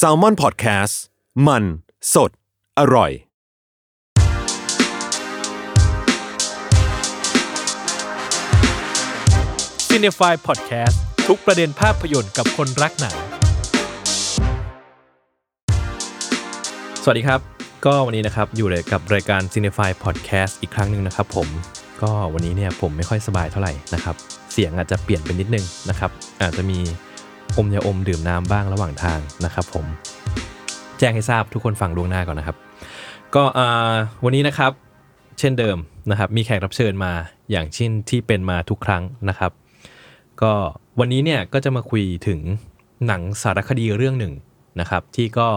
[0.00, 0.94] s a l ม o n PODCAST
[1.46, 1.64] มัน
[2.14, 2.30] สด
[2.78, 3.10] อร่อย
[9.88, 10.96] c i n e f y Podcast
[11.28, 13.16] ทุกประเด็นภาพยนตร์กับคนรักหนัง
[17.02, 17.40] สวัสดีครับ
[17.86, 21.48] ก็วันนี้นะครับอยู่เลยกับรายการ c i n e f y Podcast อีกครั้งหนึ่งนะครับผม
[22.02, 24.16] ก็วันนี้เนี่ยผมไม่ค่อยสบายเท่าไหร่นะครับ
[24.52, 26.10] เสียงอาจจะเปลี่ยนไปนิดนึงนะครับ
[26.42, 26.78] อาจจะมี
[27.58, 29.84] อมยาอมดื่มน้ำบ้างระหว่างทางนะครับ ผม
[30.98, 32.56] แจ้งให้ทราบทุกคนฟังล่วงหน้าก่อนนะครับ
[33.34, 33.44] ก็
[34.24, 34.72] วันนี้นะครับ
[35.38, 35.76] เช่นเดิม
[36.10, 37.12] นะครับ มีแขกรับเชิญมา
[37.50, 39.52] อย่างเช่นที่เป็นมาทุกครั้งนะครับ
[40.42, 40.52] ก็
[41.00, 42.40] วันนี้เนี่ยก็จะมาคุยถึง
[43.06, 44.34] หนังสารคดีเรื่องหนึ่ง
[44.80, 45.48] นะครับ ที่ก็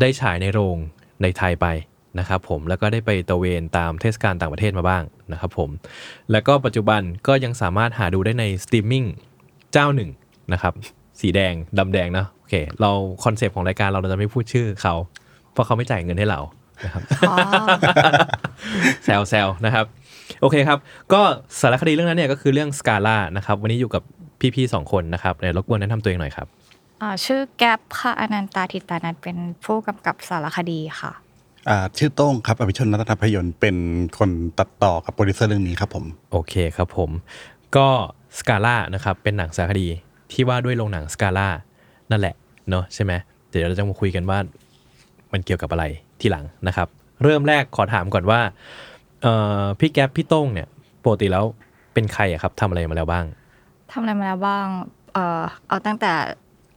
[0.00, 0.76] ได้ฉายในโรง
[1.22, 1.66] ในไทยไป
[2.18, 5.70] นะครับผมแล้วก็ได้ไปตระเวนตามเทศกาลต่างประเทศมาบ้างนะครับผม
[6.30, 9.04] แล้วก็ปัจจุบันก็ยังสามารถหาดูได้ในสตรีมมิ่ง
[9.72, 10.10] เจ้าหนึ่ง
[10.52, 10.74] นะครับ
[11.20, 12.90] สีแดงดำแดงนะโอเค เรา
[13.24, 14.94] concept ของรายการเราเราจะไม่พูดชื่อเขา
[15.52, 16.40] เพราะเขาไม่จ่ายเงินให้เรา
[16.84, 17.02] นะครับ
[19.04, 19.84] แซวแซวนะครับ
[20.40, 20.78] โอเคครับ
[21.12, 21.20] ก็
[21.60, 24.02] สารคดีเรื่องนั้นเนี่ยก็คือเรื่องสกาล่านะครับ วันนี้อยู่กับ
[24.54, 26.46] พี่ๆสองคนนะครับเดี๋ยวรบกวนแนะนำตัวเองหน่อยครับ
[27.02, 31.12] อ่าชื่อแก๊ปค่ะอนันตาทิตานันเป็นผู้กำกับสารคดีค่ะ
[31.68, 33.76] อ่าชื่อโต้งครับอภิชนรัตนภยนตร์เป็น
[34.18, 37.10] คนตัดต่อกับโปรดิวเซอร์เรื่องนี้ครับผม โอเคครับผม
[37.76, 37.88] ก็
[38.38, 39.88] สกาล่านะครับเป็นหนังสารคดี
[40.32, 41.48] ที่ว่าด้วยโรงหนังสกาล่า
[42.10, 42.34] นั่นแหละ
[42.70, 43.12] เนาะใช่ไหม
[43.48, 44.38] เดี๋ยวเราจะมาคุยกันว่า
[45.32, 45.84] มันเกี่ยวกับอะไร
[46.20, 46.88] ทีหลังนะครับ
[47.22, 48.40] เริ่มแรกขอถามก่อนว่า
[49.22, 50.68] เอ่อพี่แก๊ปพี่โต้งเนี่ย
[51.04, 51.44] ปกติแล้ว
[51.94, 53.24] เป็นใครอะครับทำอะไรมาแล้วบ้าง
[53.92, 54.66] ทำอะไรมาแล้วบ้าง
[55.14, 56.12] เอ่อเอาตั้งแต่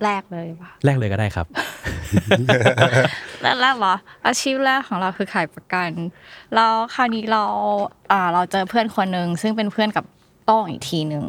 [0.03, 1.47] แรกเลยว่ะแรกเลยก็ได้ครับ
[3.41, 3.93] แรกแรกเหรอ
[4.25, 5.89] อาชีพแรกของเราคือขายประกัน
[6.55, 7.43] แล้วคราวนี้เรา
[8.11, 10.05] อ่าเราเจอเพื่อนคนหนึ่งซึ่งเป็นเพื่อนกับ
[10.45, 11.25] โต้งอีกทีหนึ่ง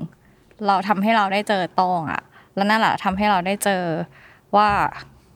[0.66, 2.22] เราทำให้เราได้เจอต้งอะ
[2.54, 3.82] แล้วนั่นแหละทำให้เราได้เจอ
[4.56, 4.68] ว่า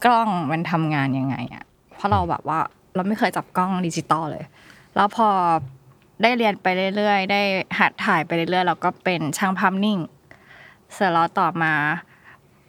[0.04, 1.64] กล้องมันทำงานยังไงอะ
[1.96, 2.58] เพราะเราแบบว่า
[2.94, 4.44] เราไม่เคยจับกล้องดิจิตอลเลย
[4.96, 5.28] แล้วพอ
[6.22, 7.40] ได้เรียนไปเรื่อยๆ ได้
[7.78, 9.98] หัดถ่ายไปเรื่อยๆ เราก็เป็นช่างภาพนิ่ง
[10.92, 11.74] เสร็จแล้วต่อมา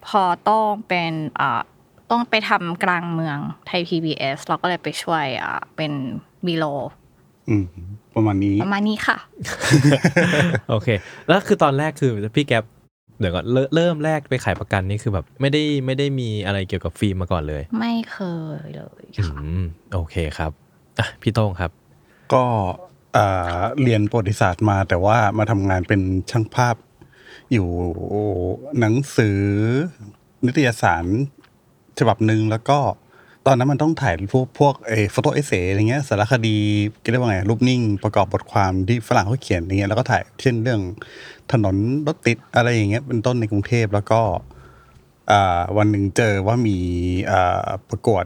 [0.08, 1.62] พอต้องเป็นอ่า
[2.12, 3.38] ต้องไปทำกลางเมือง
[3.68, 5.92] ไทย PBS เราก็เลยไปช่วยอ่าเป็น
[6.46, 6.66] บีโล
[8.16, 9.18] ประมาณนี้ ประมาณนี้ค่ะ
[10.70, 10.88] โอเค
[11.28, 12.64] แล้วคือตอนแรกคือพี่แก๊ป
[13.20, 18.18] เดี๋ยวก่อนเริ่มเริ่มแรกไปขายประกันนี่คือแบบไม่ได้ไม่ได้มีอะไรเกี่ยวกับฟิล์มมาก่อนเลย ไม่เค
[18.66, 19.62] ยเลยอืค่ะม
[19.94, 20.52] โอเคครับ
[21.00, 21.72] อะพี่โต้งครับ
[22.34, 22.44] ก็
[23.18, 26.76] อ่าเรียนประวัติศาสตร์มาแต่ว่ามาทำงานเป็นช่างภาพ
[27.52, 27.68] อยู่
[28.80, 29.40] หนังสือ
[30.46, 31.06] นิตยสาร
[32.00, 32.80] ฉบับหนึ่งแล้วก็
[33.48, 36.58] ตอนนั้นมันต้องถ่ายพวกพวกเอโฟโต้เอเซอะไรเงี้ยสารคดี
[37.12, 40.82] เรียกว่าไงรูปนิ่งประกอบบทความที่ฝรั่งเขาเขียนอย่างเงี้ยแล้วก็ถ่ายเช่นเรื่อง
[41.52, 41.76] ถนน
[42.08, 44.22] รถติดอะไรอย่างเงี้ยเป็นต้นในกรุงเทพแล้วก็
[45.78, 46.78] วันหนึ่งเจอว่ามี
[47.90, 48.24] ประกวด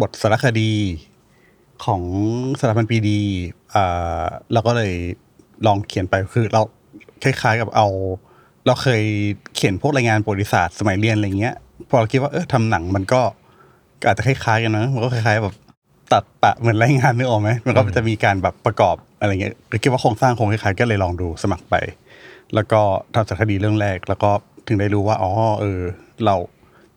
[0.00, 0.72] บทสารคดี
[1.84, 2.02] ของ
[2.60, 3.20] สถาบันปีดี
[4.52, 4.92] เราก็เลย
[5.66, 6.62] ลองเขียนไปคือเรา
[7.22, 7.86] คล้ายๆกับเอา
[8.66, 9.02] เราเคย
[9.54, 11.54] เขียนพวกรายงานประวัติศาสตร์สมัยเรียนอะไรเงี้ย
[11.88, 13.22] พอเราคิดว่าเออทำหนังมันก็
[14.06, 15.54] อาจจะคล้ายๆกันนะมันก็คล้ายๆแบบ
[16.12, 21.74] ตัดปะเหมือนรายงานนึกออกไหมมันก็จะมีการแบบประกอบอะไรเงี้ยเราคิดว่าโครงสร้างคงคล้ายๆก็เลยลองดูสมัครไป
[22.54, 22.80] แล้วก็
[23.14, 24.30] ทำสารคดีเรื่องแรก แล้วก็
[24.66, 25.30] ถึงได้รู้ว่าอ๋อ
[25.60, 25.80] เออ
[26.24, 26.34] เรา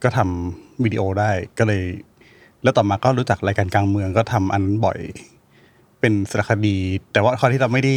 [0.04, 1.84] ก็ทำวิดีโอได้ก็เลย
[2.64, 5.00] แล้วต่อมาก็รู้จักรายการกลางเมืองก็ทำอันนั้นบ่อย
[6.00, 6.78] เป็นสารคดี
[7.14, 7.96] แต่ว่าข้อที่เราไม่ได้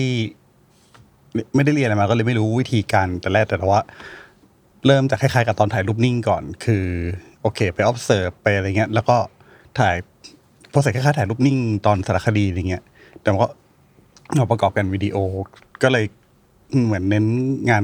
[1.54, 3.82] ไม่ได้เรียนอะไรมาก็เลยไม่รู้วิธีการแต่แรกแต่ว่า
[4.86, 6.84] เริ่มจากคล้ายๆกับตอนถ่ายรูปนิ่งก่อน คือ
[7.46, 9.16] โอเค ไป observe ไปอะไรเงี้ย แล้วก็
[9.78, 9.94] ถ่าย
[10.72, 11.56] พอเสร็จคล้ายๆถ่ายรูปนิ่ง
[11.86, 12.82] ตอนสารคดีอะไรเงี้ย
[13.20, 13.48] แต่มันก็
[14.36, 15.16] เอาประกอบกันวิดีโอ
[15.82, 16.04] ก็เลย
[16.84, 17.26] เหมือนเน้น
[17.70, 17.82] งาน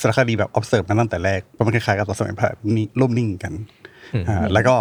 [0.00, 2.54] สารคดีแบบ observe มาตั้งแต่แรกเพราะมันคล้ายๆกับตอนสมัยถ่าย
[3.00, 3.52] รูปนิ่งกัน
[4.28, 4.76] อ่าแล้วก็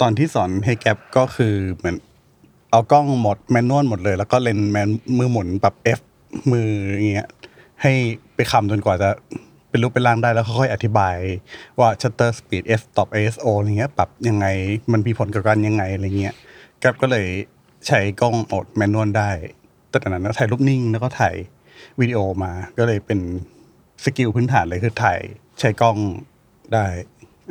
[0.00, 1.96] ตอนที่สอนให้แก๊ปก็คือเหมือน
[2.70, 4.88] เอากล้องหมดแมนนวลหมดเลย แล้วก็เลนส์แมน
[5.18, 6.00] มือหมุนปรับ F
[6.52, 7.28] มืออย่างเงี้ย
[7.82, 7.92] ให้
[8.34, 9.10] ไปคำจนกว่าจะ
[9.70, 11.16] เป็นรูปเป็นร่างได้แล้วค่อยๆอธิบาย
[11.78, 14.46] ว่า shutter speed f stop ISO อะไรเงี้ยปรับยังไง
[14.92, 16.34] มันมีผลกับกันยังไงอะไรเงี้ย
[16.80, 17.26] แก๊ปก็เลย
[17.86, 19.30] ใช้กล้องโหมด manual ได้
[19.90, 21.34] ตั้งแต่นั้นก็ถ่ายรูปนิ่งแล้วก็ถ่าย
[22.00, 23.20] วิดีโอมาก็เลยเป็น
[24.04, 25.20] skill พื้นฐานเลยคือถ่าย
[25.60, 25.96] ใช้กล้อง
[26.74, 26.86] ได้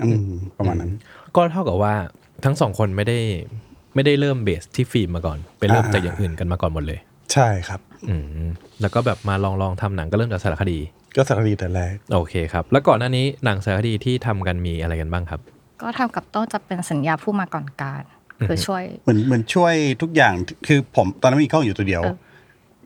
[0.02, 0.92] อืมประมาณนั้น
[1.36, 1.96] ก็เท่ากับว่า
[2.46, 3.20] ทั้งสองคนไม่ได้
[3.96, 7.00] ไม่ได้เริ่ม base ที่ฟิล์มมาก่อน ไปเริ่มอ่าจากอย่างอื่นกันมาก่อนหมดเลย
[7.34, 8.16] ใช่ครับ อื
[8.46, 8.50] ม
[8.82, 10.80] แล้วก็แบบมาลองลองทำหนังก็เริ่มจากสารคดี
[11.16, 15.42] ก็สารคดีแต่แรก โอเคครับ แล้วก่อนหน้านี้หนังสารคดีที่ทำกันมีอะไรกันบ้างครับ
[15.82, 18.04] ก็ทำกับโต้งจะเป็นสัญญาผู้มาก่อนการ
[18.50, 20.34] คือช่วย เหมือนเหมือนช่วยทุกอย่าง
[20.68, 22.16] คือผมตอนนั้นมีกล้องอยู่ตัวเดียว เออ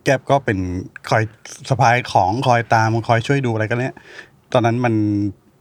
[0.04, 0.58] แก๊บก็เป็น
[1.08, 1.22] คอย
[1.68, 3.94] สะพายของคอยตามคอยช่วยดูอะไรกันเนี้ย
[4.52, 4.94] ตอนนั้นมัน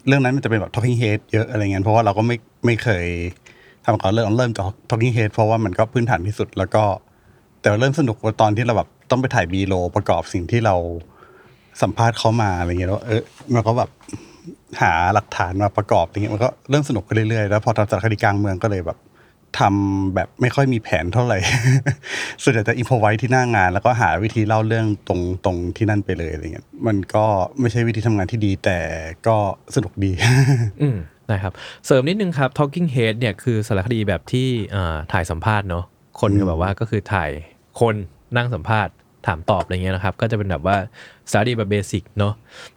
[0.08, 2.36] เรื่องนั้นมันจะเป็นแบบ talking head เยอะอะไรเงี้ยเพราะว่าเราก็ไม่
[2.66, 3.06] ไม่เคย
[3.86, 6.84] ทำก่อนเริ่มเริ่มจาก talking head เพราะว่ามันก็พื้นฐานที่สุดแล้วก็
[7.62, 10.76] แต่ว่าเริ่มสนุกว่าตอนที่เราแบบ ต้องไปถ่ายบีโลประกอบสิ่งที่เรา
[11.82, 13.22] สัมภาษณ์เขามาอะไรเงี้ยแล้วเออ
[13.54, 13.90] มันก็แบบ
[14.82, 18.98] หาหลักฐานมาประกอบอย่างเงี้ยมันก็เริ่มสนุกขึ้นเรื่อยๆแล้วพอทำสารคดีกลางเมืองก็เลยแบบ
[19.60, 21.38] ทำแบบไม่ค่อยมีแผนเท่าไหร่
[22.44, 27.26] ส่วนใหญ่จะอินพอไว้ที่หน้างาน แล้วก็หาวิธีเล่าเรื่องตรงตรงที่นั่นไปเลยอะไรเงี้ยมันก็
[27.60, 28.80] ไม่ใช่วิธีทำงานที่ดี แต่
[29.28, 29.38] ก็
[29.76, 30.12] สนุกดี
[30.82, 30.88] อื
[31.32, 31.52] นะครับ
[31.86, 34.48] เสริมนิดนึงครับ Talking Head เนี่ยคือสารคดีแบบที่
[35.12, 35.86] ถ่ายสัมภาษณ์เนาะ
[36.20, 37.32] คนก็แบบว่าก็คือถ่าย
[37.80, 37.96] คน
[38.38, 38.94] นั่งสัมภาษณ์
[39.28, 40.76] ถามตอบอะไรเงี้ยนะครับ ก็จะเป็นแบบว่า
[41.32, 42.34] สารคดีแบบเบสิกเนาะ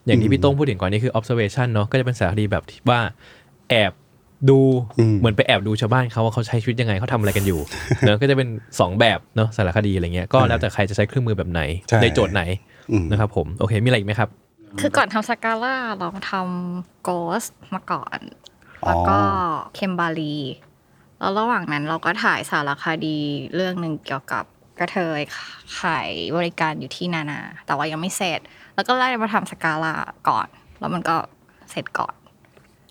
[0.07, 3.01] อย่างที่พี่โต้งพูดถึงก่อนนี่คือ observation เนาะก็จะเป็นสารคดีแบบที่ว่า
[3.71, 3.93] แอบ
[4.51, 4.61] ดู
[4.99, 7.61] อืมเหมือนไปแอบดูชาวบ้านเขาว่าเขาใช้ชีวิตยังไงเขาทำอะไรกันอยู่
[8.01, 8.49] เนอะก็จะเป็น
[8.81, 12.43] สองแบบเนาะสารคดีอะไรเงี้ยก็แล้วแต่ใครจะใช้เครื่องมือแบบไหนใช่ในโจทย์ไหน
[12.91, 14.29] อืมนะครับผมโอเคมีอะไรอีกไหมครับ
[14.81, 17.11] คือก่อนทำสกาล่าเราทำโก
[17.43, 17.45] ส
[17.75, 18.19] มาก่อน
[18.87, 19.19] แล้วก็
[19.75, 20.37] เคมบารี
[21.19, 23.17] แล้วระหว่างนั้นเราก็ถ่ายสารคดี
[23.55, 24.45] เรื่องหนึ่งเกี่ยวกับ
[24.79, 25.21] กระเทย
[25.81, 28.41] ขายบริการอยู่ที่นานา แต่ว่ายังไม่เสร็จ
[28.75, 29.95] แล้วก็ไล่มาทำสกาล่า
[30.29, 30.49] ก่อน
[30.81, 31.17] แล้วมันก็
[31.71, 32.15] เสร็จก่อน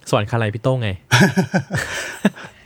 [0.10, 0.90] สอนคาไรพี่โต้งไง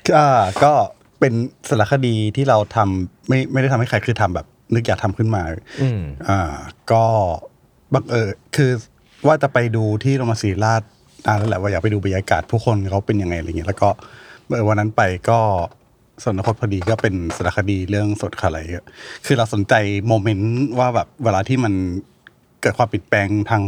[0.10, 0.24] ก็
[0.64, 0.74] ก็
[1.20, 1.34] เป็น
[1.70, 5.42] สารคดีที่เราทำไม่ไม่ได้ทำให้ใครคือทำแบบ นึกอยากทำขึ้นมา
[5.82, 6.56] อืมอ่า
[6.92, 7.04] ก็
[7.94, 8.72] บังเออคือ
[9.28, 10.82] ว่าจะไปดูที่โรงพยาบาลศรีราช
[11.26, 13.90] นานแล้วแหละว่าอยากไปดูบรรยากาศผู้คนเขาเป็นยังไงอะไรเงี้ยแล้วก็
[14.46, 15.40] เมื่อวันนั้นไปก็
[16.26, 18.86] สนคตพอดีก็เป็นสารคดีเรื่องสดอะไรเงี้ย
[19.26, 19.74] คือเราสนใจ
[20.08, 21.74] โมเมนต์ว่าแบบเวลาที่มัน
[22.62, 23.64] เกิดความเปลี่ยนแปลงทาง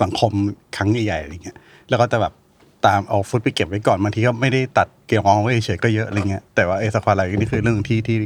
[0.00, 0.32] สังคม
[0.76, 1.56] ครั้งใหญ่ๆอะไรเงี้ย
[1.88, 2.32] แล้วก็จะแบบ
[2.86, 8.16] ตามเอาฟุตไปเก็บไว้ก่อนบางทีก็ไม่ได้ตัดเกี่ยวกับไว้เฉยๆก็เยอะอะไรเงี้ยแต่ว่าไอ้สควออะไรนี่คือเรื่องที่ที่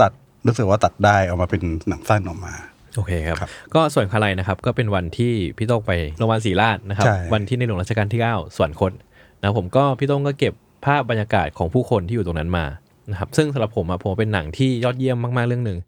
[0.00, 0.12] ตัด
[0.46, 2.52] รู้สึกว่าตัดได้ออกมาเป็นหนังสั้นออกมา
[2.96, 8.92] โอเคครับครับก็ส่วนคาไลนะครับก็เป็นวันที่พี่โต้งไปโรงพยาบาลศรีราชนะครับใช่วันที่ในหลวงรัชกาลที่ 9 ส่วนคน
[9.38, 10.54] นะครับผมก็พี่โต้งก็เก็บ
[10.86, 12.64] ภาพบรรยากาศของผู้คนที่อยู่ตรงนั้นมา
[13.10, 15.78] นะครับซึ่งสำหรับผมอะผมว่าเป็นหนังที่ยอดเยี่ยมมากๆเรื่องหนึ่ง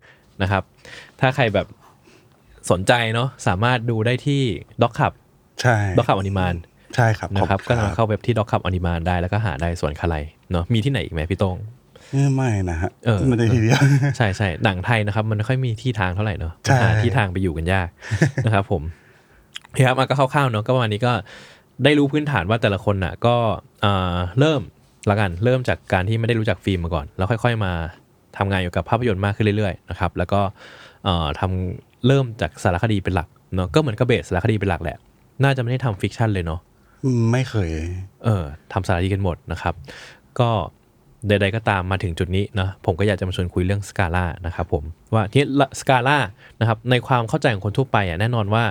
[0.43, 0.63] นะครับ
[1.21, 1.67] ถ้าใครแบบ
[2.71, 4.43] สนใจเนาะสามารถดูได้ที่
[4.83, 5.13] ด็อกขับ
[5.61, 6.55] ใช่ด็อกขับอนิมาน
[6.97, 10.17] ใช่ครับนะครับขก็อณสามารถเข้าเว็บที่ด็อกขับอนิมานได้แล้วก็หาได้ส่วนคาไล
[10.53, 11.57] เนาะมีที่ไหนอีกไหมพี่โต้ง
[12.13, 13.81] เออไม่นะฮะเออไม่ได้ทีเดียว
[14.17, 17.89] ใช่ใช่หนังไทยนะครับ มันไม่ค่อยมีที่ทางเท่าไหร่เนอะใช่หาที่ทางไปอยู่กันยาก
[18.47, 18.83] นะครับ ผม
[19.67, 21.13] โอเคครับอะก็คร่าวๆเนาะก็ประมาณนี้ก็
[21.85, 23.37] ได้รู้พื้นฐานว่าแต่ละคนน่ะ ก็
[23.83, 24.61] เอ่อเริ่ม
[25.11, 27.73] ละกันเริ่มจากการที่ไม่ได้รู้จักฟิล์มมาก่อน แล้วค่อย ๆ มา
[28.39, 30.41] ทำงานอยู่กับภาพยนตร์มากขึ้นเรื่อยๆนะครับแล้วก็
[31.05, 34.97] เอ่อทำเริ่มจากสารคดีเป็นหลักเนาะก็เหมือนกับ base สารคดีเป็นหลักแหละ
[35.45, 36.61] น่าจะไม่ได้ทำ fiction เลยเนาะ
[37.33, 37.69] ไม่เคย
[38.25, 39.75] เออทำสารคดีกันหมดนะครับ
[40.39, 40.51] ก็
[41.29, 44.83] ใดๆก็ตามมาถึงจุดนี้นะผมก็อยากจะมาชวนคุยเรื่องสกาล่านะครับผม
[45.15, 45.43] ว่าที่
[45.81, 46.19] สกาล่า
[46.61, 48.65] นะครับในความเข้าใจของคนทั่วไปอะแน่นอนว่า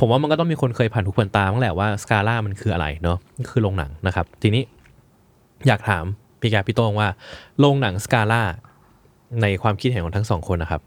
[0.00, 3.18] ผมว่ามันก็ต้องมีคนเคยผ่านทุกผ่านตาบ้างแหละว่าสกาล่ามันคืออะไรเนาะ
[3.50, 4.62] คือโรงหนังนะครับ ทีนี้
[5.66, 6.04] อยากถาม
[6.40, 7.08] พี่แกพี่โต้งว่า
[7.58, 8.42] โรงหนังสกาล่า
[9.42, 10.82] ในความคิดเห็นของทั้งสองคนนะครับ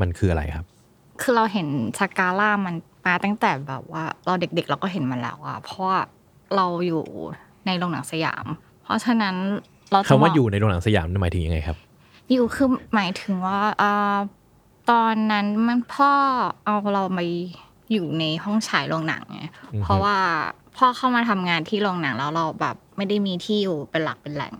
[0.00, 0.66] มันคืออะไรครับ
[1.20, 1.68] คือเราเห็น
[1.98, 2.74] สกาล่ามัน
[3.06, 6.00] มาตั้งแต่แบบว่า เราเด็กๆเราก็เห็นมันแล้วอะเพราะว่า
[6.56, 7.02] เราอยู่
[7.66, 8.46] ในโรงหนังสยาม
[8.82, 9.36] เพราะฉะนั้น
[9.92, 11.76] เราจะคำว่าบกอยู่ในโรงหนังสยามหมายถึงยังไงครับ
[12.30, 14.16] อยู่คือหมายถึงว่าอ่า
[14.90, 16.12] ตอนนั้นมันพ่อ
[16.64, 17.20] เอาเราไป
[17.92, 19.42] อยู่ในห้องฉายโรงหนังไง
[19.74, 20.16] อือฮึเพราะว่า
[20.76, 24.54] พ่อเข้ามาทำงานที่โรงหนังแล้วเราแบบ ไม่ได้มีที่อยู่เป็นหลักเป็นแหล่ง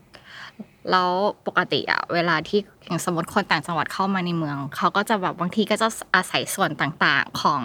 [0.90, 1.10] แล้ว
[1.46, 7.60] ปกติอะเวลาที่อย่างสมมติคนต่างจังหวัดเข้ามาในเมือง เขาก็จะแบบบางทีก็จะอาศัยส่วนต่างๆของ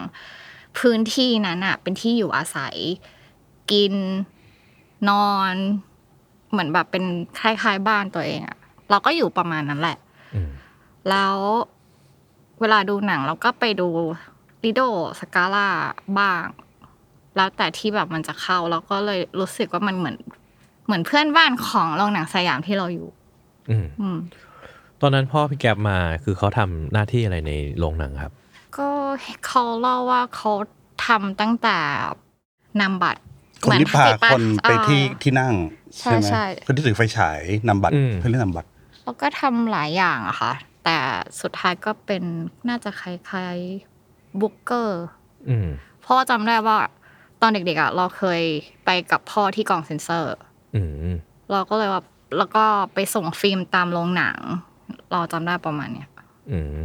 [0.77, 2.75] พื้นที่นั้นอะเป็นที่อยู่อาศัย
[3.71, 3.93] กิน
[5.09, 5.53] นอน
[6.51, 7.03] เหมือนแบบเป็น
[7.39, 8.57] คล้ายๆบ้านตัวเองอะ
[8.89, 9.97] เราก็อยู่ประมาณนั้นแหละ
[10.35, 10.49] อืม
[11.09, 11.37] แล้ว
[12.59, 13.87] เวลาดูหนังเราก็ไปดู
[14.63, 14.81] ลิโด
[15.19, 15.67] สกาล่า
[16.19, 16.45] บ้าง
[17.35, 20.17] แล้วแต่ที่แบบมันจะเข้าเราก็เลยรู้สึกว่ามันเหมือน
[20.87, 23.07] เหมือนเพื่อนบ้านของโรงหนังสยามที่เราอยู่
[23.69, 24.17] อืมอืม
[25.01, 28.33] ตอนนั้นพ่อพี่แกบมาคือเขาทำหน้าที่อะไรในโรงหนังครับ
[28.77, 28.89] ก็
[29.47, 30.51] เขาเล่าว่าเขา
[31.07, 31.77] ทำตั้งแต่
[32.81, 33.21] นำบัตร
[33.65, 35.53] คนที่พาเหมือคนไปที่อ่าที่นั่ง
[35.99, 37.39] ใช่ใช่ไหมใช่ คนที่ถือไฟฉาย
[37.69, 38.69] นำบัตรอืม เพื่อเล่นนำบัตร
[39.03, 40.51] แล้วก็ทำหลายอย่างอะค่ะ
[40.83, 40.97] แต่
[41.41, 42.23] สุดท้ายก็เป็น
[42.69, 45.03] น่าจะคล้ายๆ booker
[45.49, 45.69] อืม
[46.01, 46.77] เพราะว่าจำได้ว่า
[47.41, 48.41] ตอนเด็กๆอะเราเคย
[48.85, 50.46] ไปกับพ่อที่กองเซ็นเซอร์ออืม
[51.51, 52.05] เราก็เลยแบบ
[52.37, 54.37] แล้วก็ไปส่งฟิล์มตามโรงหนัง
[55.11, 56.09] เราจำได้ประมาณเนี้ย
[56.51, 56.81] อืม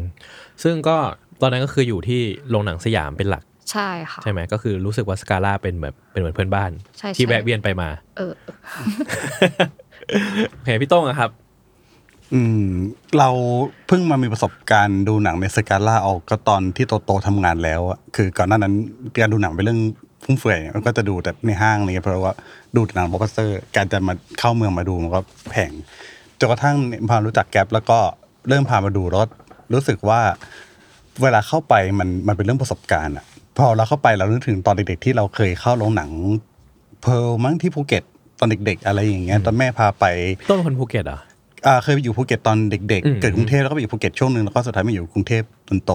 [0.62, 0.96] ซึ่งก็
[1.40, 2.20] ตอนนั้นก็คืออยู่ที่
[2.50, 8.32] โรงหนังสยามเป็นหลัก ใช่ค่ะ ใช่ไหมก็คือรู้สึกว่าสกาล่าเป็นแบบเป็นเหมือนเพื่อนบ้านใช่ที่ใช่แวะเวียนไปมา เออ
[10.52, 11.30] โอเคพี่โต้งอะครับ
[12.34, 12.66] อืม
[13.18, 13.28] เรา
[13.86, 18.74] เพิ่งมามีประสบการณ์ดูหนังในสกาล่าออกก็ตอนที่โตโตๆทำงานแล้วอะคือก่อนหน้านั้น
[19.20, 19.80] การดูหนังเป็นเรื่อง
[20.24, 22.34] ฟุ่มเฟือยมันก็จะดูแต่ในห้างอะไรเงี้ยเพราะว่า
[22.76, 25.72] ดูแต่หนังบล็อกบัสเตอร์ การจะมาเข้าเมืองมาดูมันก็แพง
[26.38, 26.76] จนกระทั่ง
[27.10, 27.98] พารู้จักแก๊ปแล้วก็
[28.48, 29.28] เริ่มพามาดูรถ
[29.72, 30.20] รู้สึกว่า
[31.22, 33.24] เวลาเข้าไปมันมันเป็นเรื่องประสบการณ์อะ
[33.58, 36.10] พอเราเข้าไปเรานึกถึงตอนเด็กๆที่เราเคยเข้าโรงหนัง
[37.00, 38.02] Pearl มั้งที่ภูเก็ต
[38.38, 40.04] ตอนเด็ก ๆ อะไรอย่างเงี้ยตอนแม่พาไป
[40.40, 41.18] พี่โต้งเป็นคนภูเก็ตเหรอ
[41.66, 45.92] อ่าเคยไปอยู่ภูเก็ตตอนเด็กอืมๆเกิดกรุงเทพแล้วก็ไปอยู่ภูเก็ตช่วงหนึ่งแล้วก็สุดท้ายมาอยู่กรุงเทพจนโต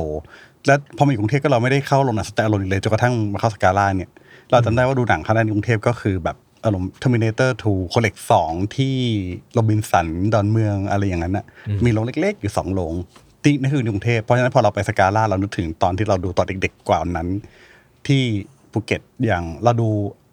[0.68, 4.10] แล้วพอมาอยู่กรุงเทพก็เราไม่ได้เข้าโรงหนัง stand alone อีกเลยจนกระทั่งมาเข้าสกาล่าเนี่ย
[4.52, 8.96] เราจำได้ว่าดูหนังครั้งแรกในกรุงเทพก็คือแบบอารมณ์ Terminator 2 คนเหล็ก 2 ที่
[9.54, 11.46] โรบินสันดอนเมืองอะไรอย่างนั้นน่ะ
[11.86, 12.94] มีโรงเล็กๆ อยู่สองโรง
[13.44, 17.28] ที่นั่นคือในกรุงเทพเพราะฉะนั้นพอเราไปสกาล่าเรานึกถึงตอนที่เราดูตอนเด็กๆกว่านั้น
[18.08, 18.24] ที่
[18.72, 19.90] ภูเก็ตอย่างเราดู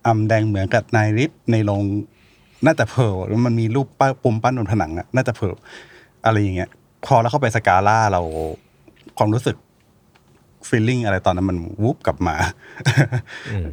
[0.07, 1.83] อำแดงเหมือนกับนายริดในโรง
[2.67, 5.55] น่าจะ Pearl แล้วมันมีรูปป้ายปุ่มปั้นบนผนังอะน่าจะ Pearl
[6.25, 6.71] อะไรอย่างเงี้ย
[7.07, 8.23] พอเราเข้าไปสกาล่าเรา
[9.19, 9.57] ความรู้สึก
[10.69, 12.37] feeling อะไรตอนนั้นมันวูบกลับมา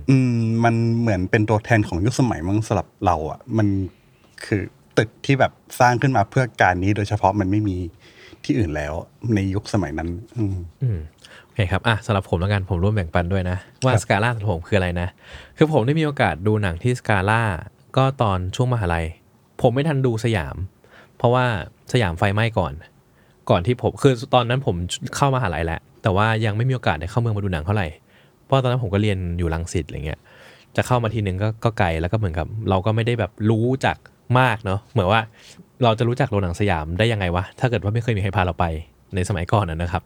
[0.10, 3.68] อืมมันเหมือนเป็นตัวแทนของยุคสมัยมั้งสำหรับเราอะ มัน
[4.46, 4.62] คือ
[4.98, 7.78] ตึกที่แบบสร้างขึ้นมาเพื่อการนี้โดยเฉพาะมันไม่มี
[8.44, 8.94] ที่อื่นแล้ว
[9.36, 11.00] ในยุคสมัยนั้น อืมอืม
[11.44, 15.08] โอเคครับอะสำหรับผมแล้วกันผมร่วมแบ่งปันด้วยนะ ว่าครับสกาล่าสำหรับผมคืออะไรนะ
[15.58, 17.42] คือผมได้มีโอกาสดูหนังที่สกาล่า
[17.98, 19.06] ก็ตอนช่วงมหาลัย
[19.62, 20.56] ผมไม่ทันดูสยาม
[21.18, 21.46] เพราะว่า
[21.94, 22.74] สยามไฟไหม้ก่อน
[23.52, 24.76] ก่อนที่ผมคือตอนนั้นผม
[25.16, 27.88] เข้ามหาลัยแล้วแต่ว่ายังไม่มีโอกาสได้เข้าเมืองมาดูหนังเท่าไหร่
[28.46, 30.20] เพราะตอนนั้นผมก็เรียนอยู่รังสิตอะไรเงี้ย
[30.76, 33.98] จะเข้ามาทีนึงก็ก็ไกลแล้วก็เหมือนกับ เราก็ไม่ได้แบบรู้จัก
[34.40, 35.22] มากเนาะเหมือนว่า
[35.84, 38.66] เราจะรู้จักโรงหนังสยามได้ยังไงวะถ้าเกิดว่าไม่เคยมีใครพาเราไป
[39.16, 40.04] ในสมัยก่อนนะนะครับ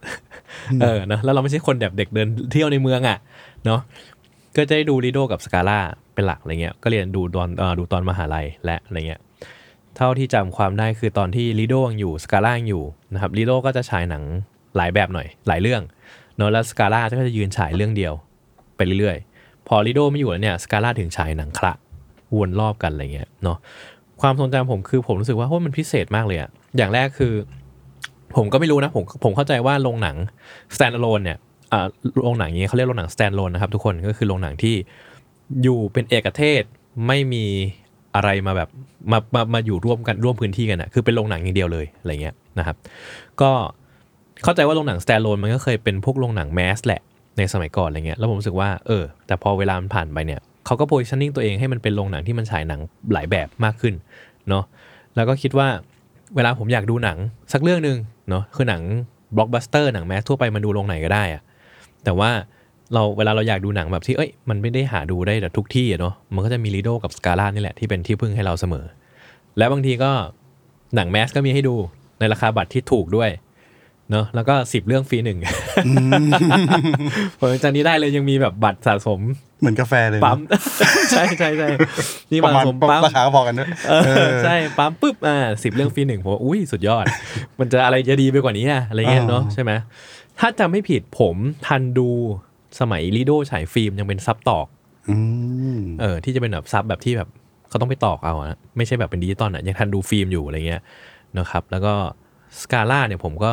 [0.81, 3.17] เออเนอะแล้วเราไม่ใช่คนแบบเด็กเดินเที่ยวในเมืองอะ
[3.65, 3.79] เนาะ
[4.55, 5.79] ก็จะได้ดูลีโดกับสกาล่า
[6.13, 9.19] เป็นหลักอะไรเงี้ยก็เรียนดูตอนเอ่อดูตอนมหาลัยและอะไรเงี้ย
[9.97, 12.83] เท่าที่จำความได้คือตอนที่ลีโดยังอยู่สกาล่ายังอยู่
[13.13, 14.23] นะครับลีโดก็จะฉายหนัง
[14.77, 15.81] หลายแบบหน่อย หลายเรื่อง
[16.37, 18.13] เนแล้วสกาล่าก็จะยืนฉายเรื่องเดียว
[18.75, 21.73] ไปเรื่อยๆ พอลิโดไม่อยู่แล้วเนี่ยสกาล่าถึงฉายหนังคละ
[22.37, 23.57] วนรอบกันอะไรเงี้ยเนาะ
[24.21, 27.33] ความทรงจำผมคือผมรู้สึกว่าโอ้มันพิเศษมากเลยอะอย่างแรกคือ
[28.35, 30.15] ผมก็ไม่รู้นะผมผมเข้าใจว่าโรงหนัง
[30.75, 31.37] stand alone เนี่ย
[31.71, 31.87] อ่า
[32.21, 34.75] โรงหนังอย่างนี้เขาเรียกโรงหนัง stand alone นะครับทุกคนก็คือโรงหนังที่
[35.63, 36.63] อยู่เป็นเอกเทศ
[37.07, 37.45] ไม่มี
[38.15, 38.69] อะไรมาแบบ
[39.11, 42.75] มามามาอยู่ร่วมกันร่วมพื้นที่กันอะคือเป็นโรงหนังอย่างเดียวเลยอะไรเงี้ยนะครับ
[43.41, 43.51] ก็
[44.43, 47.01] เข้าใจว่าโรงหนัง stand alone มันก็เคยเป็นพวกโรงหนัง mass แหละ
[47.37, 52.79] ในสมัยก่อนอะไรเงี้ยแล้วผมรู้สึกว่าเออแต่พอเวลามันผ่านไปเนี่ยเขาก็ positioning ตัวเองให้มันเป็นโรงหนังที่มันฉายหนัง
[53.13, 53.93] หลายแบบมากขึ้น
[54.49, 54.63] เนาะ
[55.15, 55.67] แล้วก็คิดว่า
[56.35, 57.17] เวลาผมอยากดูหนัง
[57.53, 57.97] สักเรื่องหนึ่ง
[58.29, 58.81] เนาะคือหนัง
[59.35, 61.41] บล็อกบัสเตอร์หนัง mass ทั่วไปมาดูโรงไหนก็ได้อะ
[62.03, 62.29] แต่ว่า
[62.93, 68.85] เราเวลาเราอยากดูหนังแบบที่เอ้ยมันไม่ได้หาดูได้แบบทุกที่อะเนาะมันก็จะมีลีโดกับสกาล่านี่แหละที่เป็นที่พึ่งให้เราเสมอ
[69.57, 70.11] และบางทีก็
[70.95, 71.75] หนังแมสก็มีให้ดู
[72.19, 73.29] ในราคาบัตรที่ถูกด้วย
[74.11, 75.39] เนาะแล้วก็สิบเรื่องฟรีหนึ่ง
[77.39, 79.19] ผมจากนี้ได้เลยยังมีแบบบัตรสะสม
[79.59, 80.39] เหมือนกาแฟเลยนะปั๊ม
[81.11, 81.67] ใช่ใช่ใช่
[82.31, 83.69] นี่ประบัตรมาณสะสมปั๊มราคาก็พอกันด้วย
[84.05, 87.05] เออใช่ปั๊มปุ๊บอ่าสิบเรื่องฟรีหนึ่งผมว่าอุ้ยสุดยอด
[87.59, 89.71] มันจะอะไรจะดีไปกว่านี้อะอะไรเงี้ยอ่าเนาะใช่ไหม
[90.39, 91.35] ถ้าจำไม่ผิดผม
[91.67, 92.09] ทันดู
[92.79, 94.67] สมัยลีโดฉายฟิล์มยังเป็นซับตอก
[95.09, 95.17] อื
[95.77, 97.29] มเออที่จะเป็นแบบซับแบบที่แบบ
[97.69, 100.81] เขาต้องไปตอกเอาอะไม่ใช่แบบเป็นดิจิตอลอะยังทันดูฟิล์มอยู่อะไรเงี้ย
[101.39, 101.93] นะครับ แล้วก็
[102.61, 103.51] สกาล่าเนี่ยผมก็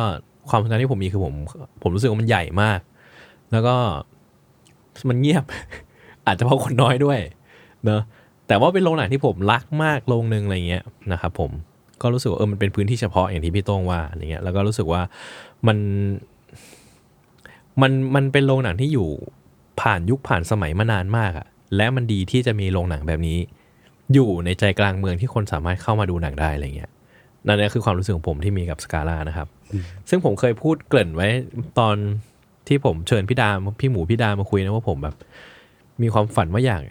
[0.49, 1.33] ความทรงจำที่ผมมีคือผม
[1.81, 2.79] ผมรู้สึกว่ามันใหญ่มาก
[3.51, 3.75] แล้วก็
[5.09, 5.43] มันเงียบ
[6.25, 7.19] อาจจะเพราะคนน้อยด้วย
[7.85, 8.01] เนอะ
[8.47, 11.51] แต่ว่าเป็นโรงหนังที่ผมรักมากโรงหนึ่งอะไรเงี้ยนะครับผม
[12.01, 15.01] ก็รู้สึกว่าเออมันเป็นพื้นที่เฉพาะอย่างที่พี่โต้งว่าอะไรเงี้ยแล้วก็รู้สึกว่า
[15.67, 15.77] มัน
[17.81, 19.09] มันมันเป็นโรงหนังที่อยู่
[19.81, 23.37] ผ่านยุคผ่านสมัยมานานมากอะและมันดีที่จะมีโรงหนังแบบนี้
[24.13, 26.91] อยู่ในใจกลางเมืองที่คนสามารถเข้ามาดูหนังได้อะไรเงี้ย
[27.47, 29.47] นั่นนี่คือความรู้สึกของผมที่มีกับสกาล่านะครับ
[30.09, 31.27] ซึ่งผมเคยพูดเกริ่นไว้
[31.79, 31.95] ตอน
[32.67, 35.15] ที่ผมเชิญพี่ดามพี่หมูพี่ดามาคุยนะว่าผมแบบ
[36.01, 36.81] มีความฝันว่าอยาก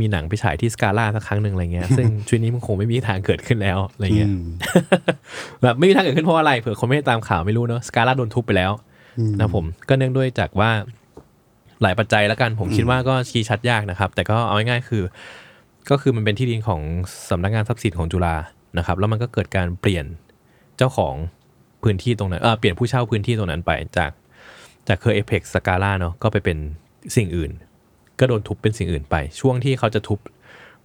[0.00, 4.44] มีหนังไปฉายที่สกาล่าสักครั้งหนึ่งอะไรเงี้ย ซึ่งชีวิตนี้มันคงไม่มีทางเกิดขึ้นแล้วอะไรเงี้ยอืม
[5.62, 8.72] แบบไม่มีทางเกิดขึ้นเพราะอะไรเผื่อคนไม่ได้ตามข่าวไม่รู้เนอะสกาล่าโดนทุบไปแล้ว
[9.38, 10.70] นะผมก็เนื่องด้วยจากว่า
[11.82, 15.04] หลายปัจจัยแล้วกันผมคิดว่าก็ชี้ชัดยากนะครับ แต่ก็เอาง่ายๆคือ
[15.90, 16.80] ก็คือมันเป็นที่ดินของ
[17.30, 18.36] สำนักงานทรัพย์สินของจุฬา
[18.78, 20.04] นะครับ แล้วมันก็เกิดการเปลี่ยน
[20.78, 21.14] เจ้าของ
[21.82, 24.10] พื้นที่ตรงนั้นเออเปลี่ยนผู้เช่าพื้นที่ตรงนั้นไปจาก
[24.88, 26.58] จากเครือ Apex สกาล่าเนาะก็ไปเป็น
[27.16, 27.50] สิ่งอื่น
[28.18, 30.18] ก็โดนทุบเป็นสิ่งอื่นไป ช่วงที่เขาจะทุบ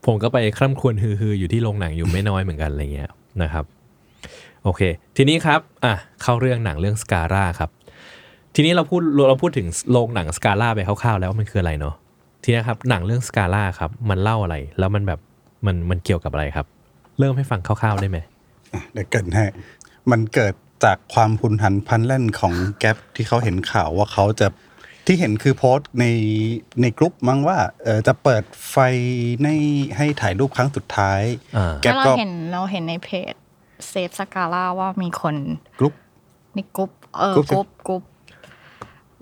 [0.06, 3.10] ผมก็ไปคร่ำครวญฮือๆอยู่ที่โรงหนังอยู่ไม่น้อยเหมือนกันอะไรเงี้ย
[3.42, 3.66] นะครับ
[4.64, 4.82] โอเค
[5.18, 7.70] ทีนี้ครับอะเข้าเรื่องหนังเรื่องสกา a ่าครับ
[8.56, 11.96] ทีนี้เราพูดเราพูดถึงโรงหนังสกา a ่าไปคร่าวๆแล้วมันคืออะไรเนาะ
[12.44, 15.20] ทีนี้ครับหนังเรื่องสกา a ่าครับ มันเล่าอะไร แล้วมันแบบ
[15.66, 16.66] มันมันเกี่ยวกับอะไรครับ
[17.20, 18.18] เริ่มให้ฟังคร่าวๆได้ไหม
[18.94, 19.46] เดี๋ยวเกรินให้
[20.12, 20.54] มันเกิด
[20.84, 24.48] จากความพุนหันพลันแล่นของแก๊ปที่เขาเห็นข่าวว่าเขาจะ
[25.06, 26.06] ที่เห็นคือโพสต์ใน
[26.82, 28.78] ในกลุ่มมั้งว่าเออจะเปิดไฟ
[29.44, 29.48] ใน
[29.98, 31.22] ให้ถ่ายรูปครั้งสุดท้าย
[31.58, 33.34] อ่าแก๊ปเราก็เห็นเราเห็นใน page
[33.90, 35.36] Save Scala ว่ามีคน
[35.80, 35.94] กลุ่ม
[36.56, 38.04] ในกรุ๊ปเออ group group group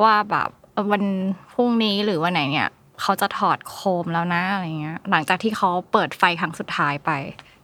[0.03, 1.03] ว่าแบบเออวัน
[1.53, 2.69] พรุ่งนี้หรือวันไหนเนี่ย
[3.01, 7.11] เขาจะถอดโคมแล้วนะอะไรเงี้ย หลังจากที่เขาเปิดไฟครั้งสุดท้ายไป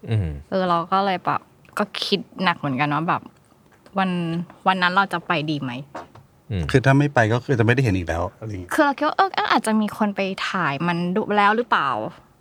[0.09, 1.41] อืมเออเราก็เลยแบบ
[1.77, 3.21] ก็คิดหนักเหมือนกันว่าแบบ
[3.97, 4.09] วัน
[4.67, 5.71] วันนั้นเราจะไปดีไหม
[6.71, 11.89] คือถ้าไม่ไปก็คือจะไม่ได้เห็นอีกแล้วอะไรอย่างเงี้ยคือเราคิดว่าเออเอออาจจะมีคนไปถ่ายมันดูแล้วหรือเปล่า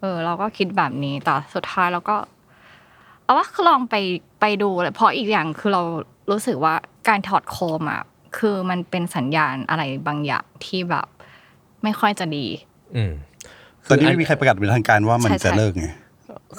[0.00, 2.16] เออ เราก็คิดแบบนี้แต่สุดท้ายเราก็
[3.24, 3.94] เอาว่าลองไป
[4.40, 5.82] ไปดูเลยเพราะอีกอย่างคือเรา
[6.30, 6.74] รู้สึกว่า
[7.08, 8.02] การถอดโคมอะ
[8.38, 11.06] คือมันเป็นสัญญาณอะไรบางอย่างที่แบบ
[11.82, 12.46] ไม่ค่อยจะดี
[12.96, 13.12] อืม
[13.88, 15.86] ตอนนี้ไม่มีใครประกาศเป็นทางการว่ามันใช่จะใช่เลิกไง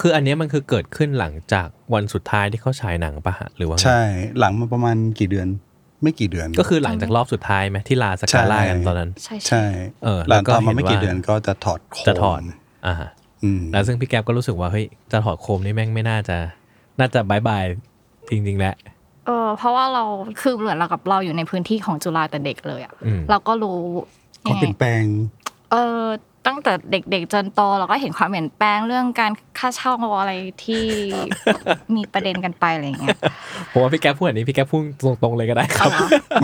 [0.00, 4.00] คืออันเนี้ยมันคือเกิดขึ้นหลังจากวันสุดท้ายที่เขาฉายหนังปะฮะหรือว่าไงใช่
[4.38, 5.48] หลังมาประมาณกี่เดือน
[6.02, 9.64] ไม่กี่เดือน ก็คือหลังจากรอบสุดท้ายไหมที่ลาสกาล่ากันตอนนั้น ใช่ใช่ใช่
[10.04, 12.40] เออหลังแล้วก็ต่อมาเห็นไม่กี่ว่าเดือนก็จะถอดโคมจะถอด
[12.86, 13.10] อ่าฮะ
[13.44, 16.36] อืมแล้วซึ่งพี่แก๊ปก็รู้สึกว่าเฮ้ยจะถอดโคมนี่แม่งไม่น่าจะ
[16.98, 17.64] น่าจะบายบาย
[18.30, 18.74] จริงๆแหละ
[19.26, 20.04] เออเพราะว่าเรา
[20.40, 23.78] คือเหมือนเรากับเราอยู่ในพื้นที่ของจุฬาแต่เด็กเลยอะอืมเราก็รู้
[24.44, 25.04] ความเปลี่ยนแปลง
[25.72, 26.02] เออ
[26.46, 30.32] ตั้งแต่เด็กๆจนโตเราก็เห็นความเปลี่ยนแปลงเรื่องการค่าเช่าอะไร
[30.64, 30.84] ที่
[31.96, 33.18] มีประเด็นกันไปอะไรอย่างเงี้ย
[33.72, 34.82] ผมว่าพี่แก๊ปพูดอันนี้พี่แก๊ปพูด
[35.22, 35.90] ตรงๆเลยก็ได้ครับ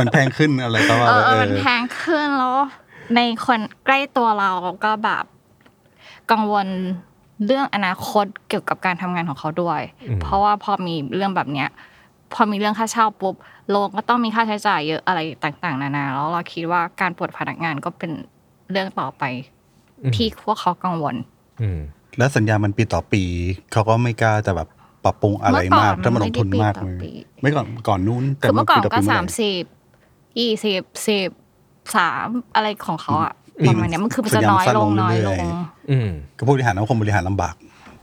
[0.00, 2.56] มันแพงขึ้นอะไรก็ว่าเออไปเออเอมันอแพงขึ้นแล้ว
[3.16, 4.50] ในคนใกล้ตัวเรา
[4.84, 5.24] ก็แบบ
[6.30, 6.66] กังวล
[7.46, 11.68] เรื่องอนาคตเกี่ยวกับการทำงานของเขาด้วยอืมเพราะว่าพอมีเรื่องแบบเนี้ย
[12.32, 13.34] พอมีเรื่องค่าเช่าปุ๊บ
[13.70, 18.12] โรงก็ต้องมีค่าใช้จ่ายเยอะอะไรต่าง ๆ นานาแล้วเราคิดว่าการปลดพนักงานก็เป็น
[18.70, 19.22] เรื่องต่อไป
[20.16, 21.14] ที่พวกเขากังวล
[21.62, 21.80] อืม
[22.18, 23.22] แล้วสัญญามันปีต่อปี
[23.72, 24.68] เขาก็ไม่กล้าจะแบบ
[25.04, 27.10] ปรับปรุงอะไรมากเมื่อก่อนถ้ามันลงทุนมากมันเลไม่ยได้ปีต่อปี
[27.42, 29.64] ไม่ก่อนก่อนนู้นแต่คือเมื่อก่อนปีต่ก็ปีสามเอไหร่สิบ
[30.38, 31.28] ยี่สิบสิบ
[31.96, 37.54] สามอะไรของเขาอะปีประมาณเนี้ยมันคือมันจะสัญญาน้อยสั้นลลงงน้อยเรื่ลอยงๆอืมก็ผู้บริหารต้องคงบริหารลำบาก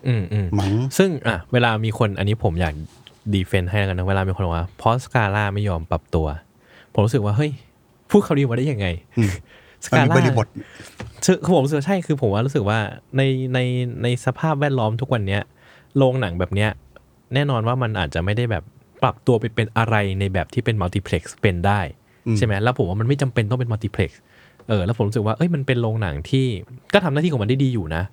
[0.08, 2.74] อืมอืมมั้งซึ่งอะเวลามีคนอันนี้ผมอยาก
[3.34, 6.28] ดีเฟนต์ให้แล้วกันนะเวลามีคนบอกว่าเพราะสกาล่าไม่ยอมปรับตัว
[6.94, 7.52] ผมรู้สึกว่า เฮ้ย
[8.10, 8.88] พูดคำนี้มาได้ยังไง
[9.18, 9.32] อืม
[9.86, 10.48] สมันกามีล่าบริบท
[11.26, 12.80] คือคือผมรู้สึกว่าใช่คือผมว่ารู้สึกว่า
[13.18, 13.22] ใน
[13.54, 13.60] ใน
[14.04, 15.42] ในสภาพแวดล้อมทุกวันเนี้ย
[15.98, 16.70] โรงหนังแบบเนี้ย
[17.34, 18.64] แน่นอนว่ามันอาจจะไม่ได้แบบ
[19.04, 21.80] ปรับตัวไปเป็นอะไรในแบบที่เป็นมัลติเพล็กซ์เป็นได้
[22.28, 24.22] อืมใช่ไหมแล้วผมว่ามันไม่จำเป็นต้องเป็นมัลติเพล็กซ์
[24.68, 26.46] เออแล้วผมรู้สึกว่าเอ้ยมันเป็นโรงหนังที่
[26.94, 28.04] ก็ทำหน้าที่ของมันได้ดีอยู่นะ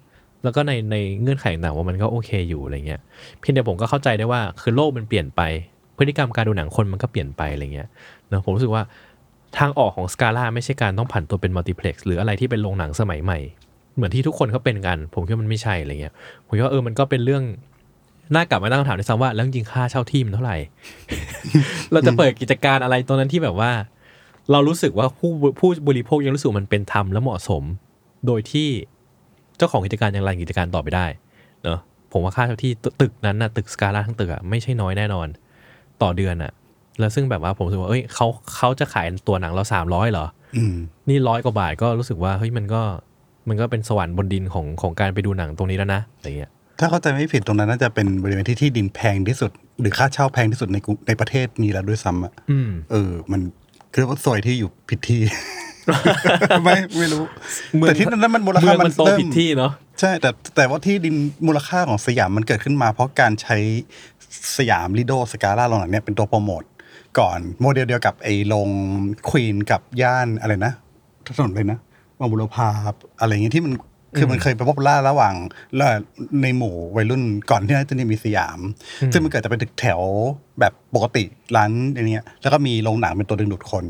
[0.44, 3.00] แล้วก็ในในเงื่อนไขต่างๆว่ามันก็โอเคอยู่อะไรเงี้ย
[3.40, 5.42] เพียงแต่ผมก็เข้าใจได้ว่าคือโลกมันเปลี่ยนไป
[5.98, 7.88] พฤติกรรมการดูหนังคนมันก็เปลี่ยนไปอะไรเงี้ย
[8.28, 8.82] เนอะผมรู้สึกว่า
[9.58, 13.38] ทางออกของสกาล่าไม่ใช่การต้องผันตัวเป็นมัลติเพล็กซ์หรืออะไรที่เป็นโรงหนังสมัยใหม่
[13.96, 16.14] เหมือนที่ทุกคนเขาเป็นกัน ผมคิดว่ามันไม่ใช่อะไรเงี้ย
[16.46, 17.42] ผมคิดว่าเออมันก็เป็นเรื่อง
[18.34, 20.56] น่ากลับมาตั้งคำถามในซ้ำว่าแล้วจริงค่าเช่าที่มันเท่าไหร่
[21.92, 23.70] เราจะเปิดกิจการอะไรตรงนั้นที่แบบว่า
[24.52, 27.62] เรารู้สึกว่าผู้ผู้บริโภคยังรู้สึกมันเป็นธรรมและเหมาะสม
[28.26, 28.68] โดยที่
[29.58, 31.06] เจ้าของกิจการยังรันกิจการต่อไปได้
[31.64, 31.78] เนอะ
[32.12, 35.28] ผมว่าค่าเช่าที่ตึตึกนั้นนะตึกสกาล่าทั้งตึกอะไม่ใช่น้อยแน่นอน
[36.02, 36.52] ต่อเดือนอะ
[37.00, 40.74] แล้วซึ่งแบบว่าผมรู้สึกว่าเอ้ยเขาเขาจะขายตัวหนังเราสามร้อยเหรออืม
[41.08, 42.82] นี่ร้อยกว่าบาทก็รู้สึกว่าเฮ้ยมันก็
[43.48, 53.40] มันก็เป็นสวรรค์บนดินของของการไปดูหนังตรงนี้แล้วนะอะไรเงี้ยถ้าเข้าใจไม่ผิดตรงนั้นน่าจะเป็นบริเวณที่ที่ดินแพงที่สุด หรือค่าเช่าแพงที่สุดในกรุงในประเทศนี้แล้วด้วยซ้ำอะอืมเออ มัน
[53.92, 55.20] คือว่าซอยที่อยู่ผิดที่
[56.64, 57.22] ไม่ไม่รู้
[57.76, 61.14] เมืองแต่ที่นั้นมันมูลเมืค่าองมัมันนโตเริ่มผิดที่เนาะใช่แต่แต่ว่าที่ดิน
[61.46, 63.56] มูลค่าของสยามมันเกิดขึ้นมา เพราะการใช้
[64.58, 66.62] สยามลิโดสกาล่าโรงหนังเนี่ยเป็นตัวโปรโมท
[67.18, 68.68] ก่อนโมเดลเดียวกับไอ้โรง
[69.30, 70.72] ควีนกับย่านอะไรนะ
[71.26, 71.78] ถนนเลยนะ
[72.18, 72.68] บางบุรพา
[73.20, 73.72] อะไรอย่างเงี้ยที่มัน
[74.16, 75.34] คือมันเคยไปพบล่าระหว่าง
[75.76, 75.88] แล้ว
[76.42, 78.58] ในหมู่วัยรุ่นก่อนที่จะมีสยาม
[79.12, 80.00] ซึ่งมันเกิดจะเป็นตึกแถว
[80.60, 81.24] แบบปกติ
[81.56, 83.84] ร้านอย่างเงี้ยแล้วก็มีโรงหนังเป็นตัวดึงดูดคน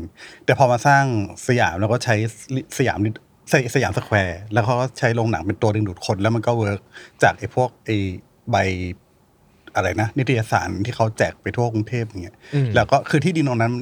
[0.45, 1.03] แต่พอมาสร้าง
[1.47, 2.15] สยามแล้วก็ใช้
[2.77, 3.09] สยามลิ
[3.51, 6.79] สยสยามสแควร์แล้วเขาก็ใช้โรงหนังเป็นตัวดึงดูดคน แล้วมันก็เวิร์ก
[7.23, 7.97] จากไอ้พวกไอ้
[8.51, 8.55] ใบ
[9.75, 13.73] อะไรนะนิตยสารที่เขาแจกไปทั่วกรุงเทพอย่างเงี้ยอืมแล้วก็คือที่ดินตรงนั้น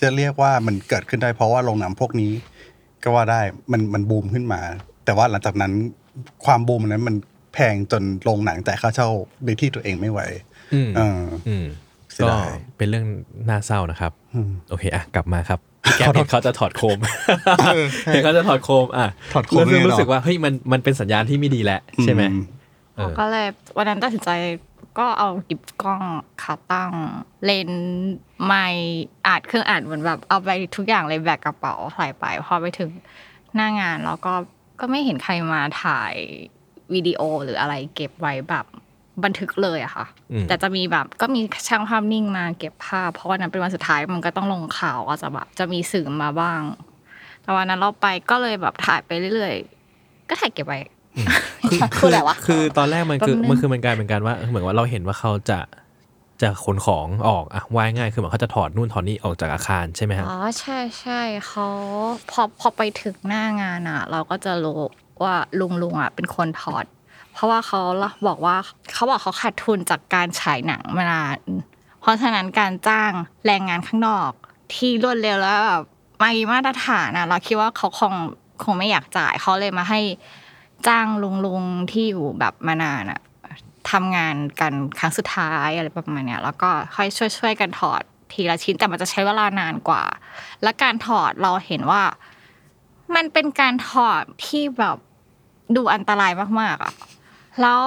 [0.00, 2.32] จะเรียกว่ามันเกิดขึ้นได้เพราะว่าโรงหนังพวกนี้
[3.02, 3.40] ก็ว่าได้
[3.72, 4.60] มันมันบูมขึ้นมา
[5.04, 5.72] แต่ว่าหลังจากนั้น
[6.44, 7.16] ความบูมนั้นมัน
[7.54, 9.08] แพงจนโรงหนังจ่ายค่าเช่า
[9.44, 10.20] ในที่ตัวเองไม่ไหว
[10.74, 11.64] อืมเอออืม
[12.12, 13.06] เสียก็ดายเป็นเรื่อง
[13.48, 16.98] น่าเศร้านะครับอืมโอเคอะกลับมาครับพี่แก๊ปเห็นเขาจะถอดโคม
[17.74, 22.36] เออใช่เห็นเขาจะถอดโคมอะถอดโคมแล้วซึ่งแน่นอนรู้สึกว่าเฮ้ยมันมันเป็นสัญญาณที่ไม่ดีแล้วใช่ไหมอื
[22.94, 24.30] เอเขาก็เลยวันนั้นตัดสินใจ
[24.98, 26.02] ก็เอาหยิบกล้อง
[26.42, 26.90] ขาตั้ง
[27.44, 32.90] เลนส์ไมค์อัดเครื่องอัดเหมือนแบบเอาไปทุกอย่างเลยแบกกระเป๋าใส่ไปพอไปถึง
[33.54, 34.32] หน้างานแล้วก็
[34.84, 36.14] ก็ไม่เห็นใครมาถ่าย
[36.94, 38.64] วิดีโอหรืออะไร เก็บไว้แบบ
[39.24, 46.60] บันทึกเลยอะค่ะอืมแต่จะมีแบบก็มีช่างภาพนิ่งมาเก็บภาพ เพราะวันนั้นเป็นวันสุดท้ายมันก็ต้องลงข่าวก็จะแบบจะมีสื่อมาบ้าง
[47.42, 50.80] แต่วันนั้นเราไปก็เลยแบบถ่ายไปเรื่อยๆ ก็ถ่ายเก็บไว้
[51.98, 55.58] คืออะไรวะคือตอนแรกมันคือแป๊บนึงมันคือมันกลายเป็นการว่าเหมือนว่าเราเห็นว่าเขาจะ
[56.42, 61.66] จะขนของออกอะว่ายง่ายคือเหมือนเขาจะถอดนู่นถอดนี่ออกจากอาคารใช่ไหมฮะอ๋อใช่ใช่เขา
[62.30, 64.80] พอพอไปถึงหน้างานอะ เราก็จะรู้
[65.22, 66.84] ว่าลุงลุงอะเป็นคนถอด
[67.32, 67.80] เพราะว่าเขา
[68.28, 68.56] บอกว่า
[68.92, 71.38] เขาบอกเขาขาดทุนจากการฉายหนังมานาน
[72.00, 73.10] เพราะฉะนั้นการจ้าง
[73.46, 74.30] แรงงานข้างนอก
[74.74, 75.82] ที่รวดเร็วแล้วแบบ
[76.18, 78.14] ไม่มาตรฐานอะ เราคิดว่าเขาคง
[78.64, 80.00] คงไม่อยากจ่ายเขาเลยมาให้
[80.88, 83.20] จ้างลุงลุงที่อยู่แบบมานานอะ
[83.90, 90.02] ทำงานกันครั้งสุดท้ายอะไรประมาณเนี้ยแล้วก็ค่อยช่วยช่วยๆกันถอดทีละชิ้นแต่มันจะใช้เวลานานกว่า
[90.62, 92.02] และการถอดเราเห็นว่า
[93.14, 94.96] มันเป็นการถอดที่แบบ
[95.76, 96.92] ดูอันตรายมากๆอะ
[97.60, 97.80] แล้ว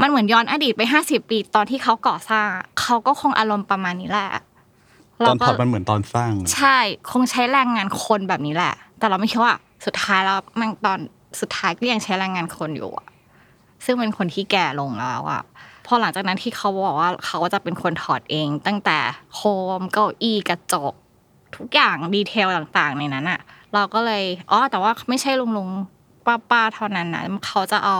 [0.00, 4.30] มันเหมือนย้อนอดีตไปห้าสิบปีตอนที่เขาก่อสร้างอะเขาก็คงอารมณ์ประมาณนี้แหละ
[5.26, 6.78] ตอนถอดมันเหมือนตอนสร้าง ใช่
[7.12, 9.54] คงใช้แรงงานคนแบบนี้แหละ แต่เราไม่คิดว่า
[9.86, 10.98] สุดท้ายแล้วมันตอน
[11.40, 13.06] สุดท้ายก็ยังใช้แรงงานคนอยู่อะ
[13.84, 15.42] ซึ่งเป็นคนที่แก่ลงแล้วอะ
[15.86, 18.98] พอหลังจากนั้นที่เขาบอกว่าเขาจะเป็นคนถอดเอง ตั้งแต่
[19.34, 19.40] โค
[19.80, 20.92] มเก้าอี้กระจก
[21.56, 23.40] ทุกอย่างดีเทลต่างๆ ในนั้นอะ
[23.74, 25.68] เราก็เลยอ๋อแต่ว่าไม่ใช่ลุงลุง
[26.26, 27.98] ป้าป้าเท่านั้นนะเขาจะเอา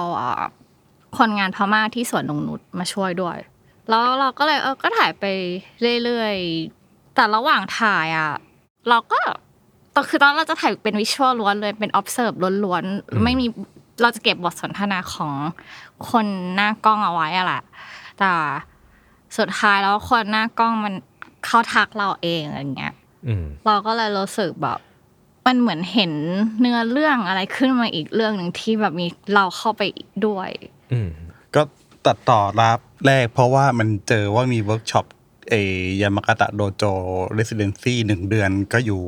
[1.19, 3.37] คนงานพม่าที่สวนนงนุชมาช่วยด้วย
[3.89, 5.25] แล้วเราก็เลยเออก็ถ่ายไป
[6.05, 8.33] เรื่อยๆ แต่ระหว่างถ่ายอะ
[8.89, 9.19] เราก็
[9.95, 13.47] ตอนคือตอนเราจะถ่ายเป็นวิชวลล้วนเลยเป็น observe ล้วนๆ ไม่มี
[14.01, 15.35] เราจะเก็บบทสนทนาของ
[16.11, 17.63] คนหน้ากล้องเอาไว้อะแหละ
[18.19, 18.31] แต่
[19.39, 20.95] สุดท้ายแล้วคนหน้ากล้องมัน
[21.47, 22.95] เขาทักเราเองอะไรเงี้ย
[23.27, 24.79] อืมเราก็เลยรู้สึกแบบ
[25.47, 26.13] มันเหมือนเห็น
[26.61, 29.83] เนื้อเรื่องอะไรขึ้นมาอีกเรื่องหนึ่งที่แบบมีเราเข้าไป
[30.27, 30.51] ด้วย
[30.93, 31.11] อืม
[31.55, 31.63] ก็
[32.07, 35.07] ตัดต่อ rough แรก เพราะว่ามันเจอว่ามีเวิร์กช็อป
[35.51, 35.55] เอ
[36.03, 36.85] ยามากาตะโดโจ
[37.35, 39.03] เรส i เดนซี่หนึ่งเดือนก็อยู่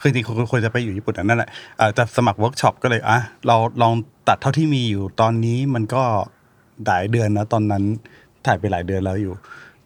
[0.00, 1.50] คือจริงๆคุณควรจะไปอยู่ญี่ปุ่นนั่นแหละ
[1.96, 3.94] จะสมัครเวิร์กช็อปก็เลยอะเราลอง
[4.28, 6.02] ตัดเท่าที่มีอยู่ตอนนี้มันก็
[6.86, 7.84] หลายเดือนนะตอนนั้น
[8.46, 9.34] ถ่ายไปหลายเดือนแล้วอยู่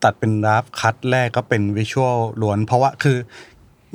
[0.05, 3.17] ตัดเป็น rough cut แรกก็เป็น visual ล้วน เพราะว่าคือ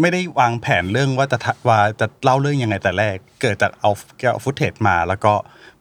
[0.01, 3.91] ไม่ได้วางแผนเรื่องว่าจะว่าจะเล่าเรื่องยังไงแต่แรก เกิดจากเอา
[4.33, 5.33] เอา footage มา แล้วก็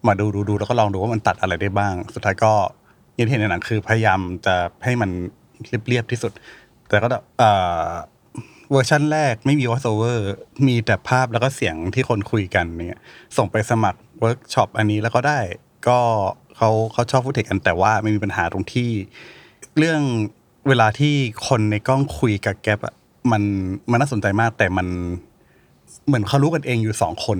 [0.07, 2.53] มาดูดูดูแล้วก็ลองดูว่ามันตัดอะไรได้บ้าง สุดท้ายก็
[3.18, 5.11] ยังเห็นในหนังคือพยายามจะให้มัน
[5.88, 6.33] เรียบๆที่สุด
[6.88, 7.51] แต่ก็เอ่
[7.83, 7.87] อ
[8.70, 10.18] เวอร์ชันแรกไม่มี voice over
[10.66, 13.00] มีแต่ภาพแล้วก็เสียงที่คนคุยกันเนี่ย
[13.37, 15.40] ส่งไปสมัครเวิร์กช็อปอันนี้แล้วก็ได้
[15.88, 15.98] ก็
[16.57, 18.90] เขาเขาชอบ footage กันแต่ว่าไม่มีปัญหาตรงที่
[19.78, 20.00] เรื่อง
[20.68, 21.14] เวลาที่
[21.48, 22.94] คนในกล้องคุยกับแก๊ปอะ
[23.33, 23.42] มัน
[23.90, 24.87] มันน่าสนใจมากแต่มัน
[26.07, 27.38] เหมือนเขารู้กันเองอยู่สองคน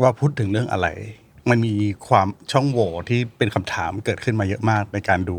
[0.00, 0.88] ว่าพูดถึงเรื่องอะไร
[1.50, 1.74] มันมี
[2.08, 5.38] ความช่องโหว่ที่เป็นคำถามเกิดขึ้นมาเยอะมากในการดู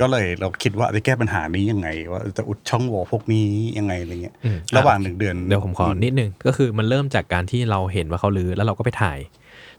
[0.00, 3.48] ก็เลยเราคิดว่าจะแก้ปัญหานี้ยังไง ว่าจะอุดช่องโหว่พวกนี้
[3.78, 9.18] ยังไงอะไรเงี้ยอืมระหว่างหนึ่งเดือนเดี๋ยวผมขอนิดนึงก็คือมันเริ่มจากการที่เราเห็นว่าเขาลือแล้วเราก็ไปถ่าย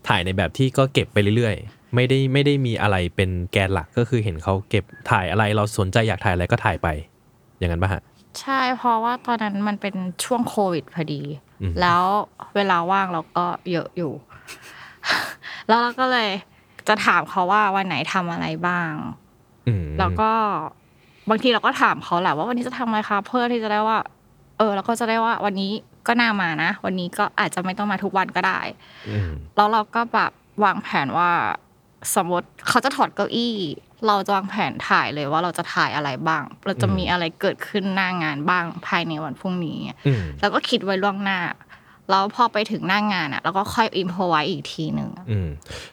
[0.07, 6.87] ถ่ายในแบบที่ก็เก็บไปเรื่อยๆ ไม่ได้ไม่ได้มีอะไรเป็นแกนหลักก็คือเห็นเขาเก็บถ่ายอะไรเราสนใจอยากถ่ายอะไรก็ถ่ายไป
[7.57, 8.01] อย่างนั้นป่ะฮะ
[8.39, 9.95] ใช่เพราะว่าตอนนั้นมันเป็น
[10.25, 11.21] ช่วงโควิดพอดี
[11.61, 12.03] อืมแล้ว
[12.55, 14.13] เวลาว่างเราก็เยอะอยู่
[15.67, 16.29] แล้วเราก็เลย
[16.87, 19.28] จะถามเขาว่าวันไหนทำอะไรบ้างอืม
[19.99, 20.31] แล้วก็
[21.29, 23.97] บางทีเราก็ถามเขาแหละว่าวันนี้จะทำอะไรคะเพื่อที่จะได้ว่า
[24.57, 25.71] เออเราก็จะได้ว่าวันนี้
[26.07, 28.59] ก็น่ามานะ วันนี้ก็อาจจะไม่ต้องมาทุกวันก็ได้
[29.09, 30.31] อืมแล้วเราก็แบบ
[30.63, 31.29] วางแผนว่า
[32.15, 33.55] สมมติเขาจะถอดเก้าอี้
[34.07, 41.39] เราจะวางแผนถ่ายเลยว่าเราจะถ่ายอะไรบ้าง เราจะมีอะไรเกิดขึ้นหน้างานบ้างภายในวันพรุ่งนี้อืมแล้วก็คิดไว้ล่วงหน้า
[42.09, 45.49] แล้วพอไปถึงหน้างานอะเราก็ค่อย improvise อีกทีหนึ่งอะอืม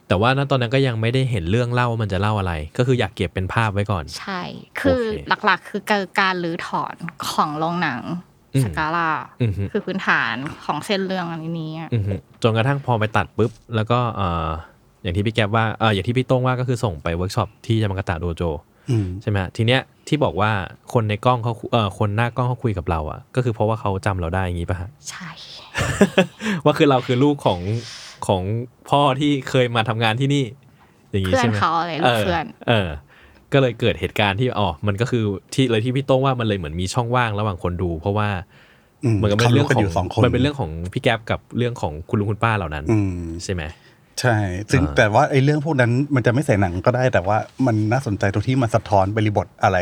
[0.08, 4.40] แต่ว่าณตอนนั้นก็ยังไม่ได้เห็นเรื่องเล่าว่ามันจะเล่าอะไร ก็คืออยากเก็บเป็นภาพไว้ก่อน ใช่
[4.80, 6.94] คือโอเคหลักๆ คือการการรื้อถอน
[7.30, 8.00] ของโรงหนัง
[8.54, 9.10] อืมสกาล่า
[9.42, 14.48] อือฮึคือพื้นฐานของเส้นเรื่องอันนี้อะอือฮึจนกระทั่งพอไปตัดปุ๊บ แล้วก็เอ่อ
[15.02, 18.42] อย่างที่พี่แก๊บว่าเอออย่างที่พี่โต้งว่าก็คือส่งไปเวิร์กช็อปที่ยามากาตะโดโจ
[18.90, 20.50] อืมใช่ไหมฮะทีเนี้ยที่บอกว่า
[20.92, 25.30] คนในกล้องเขาเอ่อคนหน้ากล้องเขาคุยกับเราอะ ก็คือเพราะว่าเขาจำเราได้อย่างงี้ป่ะฮะใช่
[26.64, 27.60] ว่าคือเราคือลูกของ
[28.26, 28.42] ของ
[28.90, 30.44] พ่อที่เคยมาทำงานที่นี่
[31.10, 32.88] อย่างงี้เพื่อใช่นไหมเขาอะไรลูกเพื่อนเออ
[33.52, 38.28] ก็เลยเกิดเหตุการณ์ที่อ๋อมันก็คือที่เลยที่พี่โต้งว่ามันเลยเหมือนมีช่องว่างระหว่างคนดู เพราะว่า
[39.04, 43.62] อืมเหมือนกับเป็นเขาเรื่รู้องกันขออยู่สองงคนมันเป็นเรื่องของพี่แก๊บกับเรื่องของคุณลุงคุณป้าเหล่านั้นอืมใช่ไหม
[44.20, 44.36] ใช่
[44.70, 47.36] ซึ่งอ่าแต่ว่าไอ้เรื่องพวกนั้นมันจะไม่ใส่หนังก็ได้ แต่ว่า
[47.66, 49.78] มันน่าสนใจตรงที่มันสะท้อนบริบทอะไร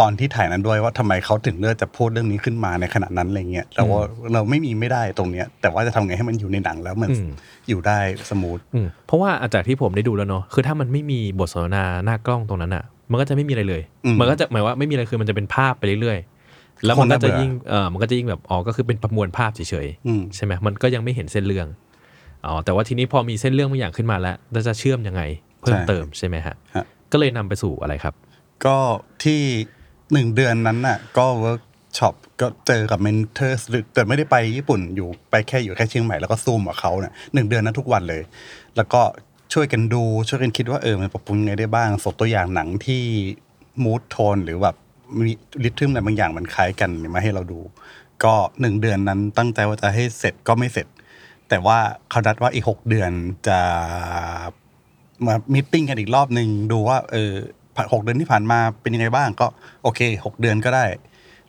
[0.00, 4.00] ตอนที่ถ่ายนั้นด้วยว่าทำไมเขาถึงเลือกจะพูดเรื่องนี้ขึ้นมาในขณะนั้นอะไรเงี้ยแต่ว่า
[4.32, 7.30] เราไม่มีไม่ได้ตรงเนี้ย แต่ว่าจะทำไงให้มันอยู่ในหนังแล้วมันอืม
[7.68, 7.98] อยู่ได้
[8.30, 21.68] สมูทอืมเพราะว่าอาจากที่ผมได้ดูแล้วเนาะคือถ้ามันไม่มีบทสนทนาหน้ากล้องตรงนั้นอะ มันก็จะไม่มีอะไรเลยอืมมันก็จะหมายว่าไม่มีอะไรคือมันจะเป็นภาพไปเรื่อยๆแล้วมันก็คนน่าจะเบื่อยิ่งเออมันก็จะยิ่งแบบอ๋อก็คือเป็นประมวลภาพเฉยอืมๆใช่ไหมมันก็ยังไม่เห็นเส้นเรื่อง
[22.46, 25.22] อ๋อแต่ว่าทีนี้พอมีเส้นเรื่องบางอย่างขึ้นมาแล้วแล้วจะเชื่อมยังไง
[25.60, 28.14] เพิ่มใช่เติมใช่ไหมฮะฮะก็เลยนำไปสู่อะไรครับ
[28.64, 28.76] ก็
[29.24, 29.40] ที่
[30.12, 31.62] หนึ่งเดือนนั้นน่ะ ก็เวิร์ก
[31.98, 33.58] ช็อปก็เจอกับ mentor
[33.94, 38.22] แต่ไม่ได้ไปญี่ปุ่นอยู่ไปแค่อยู่แค่เชียงใหม่แล้วก็ซูมกับเขาเนี่ยหนึ่งเดือนนั้นทุกวันเลย
[38.76, 39.00] แล้วก็
[39.52, 43.02] ช่วยกันดูช่วยกันคิดว่าเออมันปรับปรุงยังไงได้บ้างส่งตัวอย่างหนังที่
[43.82, 44.76] mood tone หรือแบบ
[45.18, 45.32] มี
[45.64, 47.60] rhythm อะไรบางอย่างมันคล้ายกันมาให้เราดู
[48.24, 50.86] ก็หนึ่งเดือนนั้นตั้งใจว่าจะให้เสร็จก็ไม่เสร็จ
[51.48, 51.78] แต่ว่า
[52.10, 53.10] เขานัดว่าอีกหกเดือน
[53.48, 53.58] จะ
[55.26, 57.32] มามีตติ้งกันอีกรอบหนึ่งดูว่าเออ
[57.92, 59.46] หกเดือนที่ผ่านมาเป็นยังไงบ้างก็
[59.82, 60.84] โอเคหกเดือนก็ได้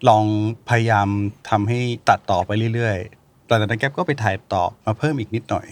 [0.08, 0.24] ลอง
[0.70, 1.08] พยายาม
[1.50, 5.66] ทำให้ตัดต่อไปเรื่อยๆหลังจากนั้นแก๊ปก็ไปถ่ายต่อมาเพิ่มอีกนิดหน่อย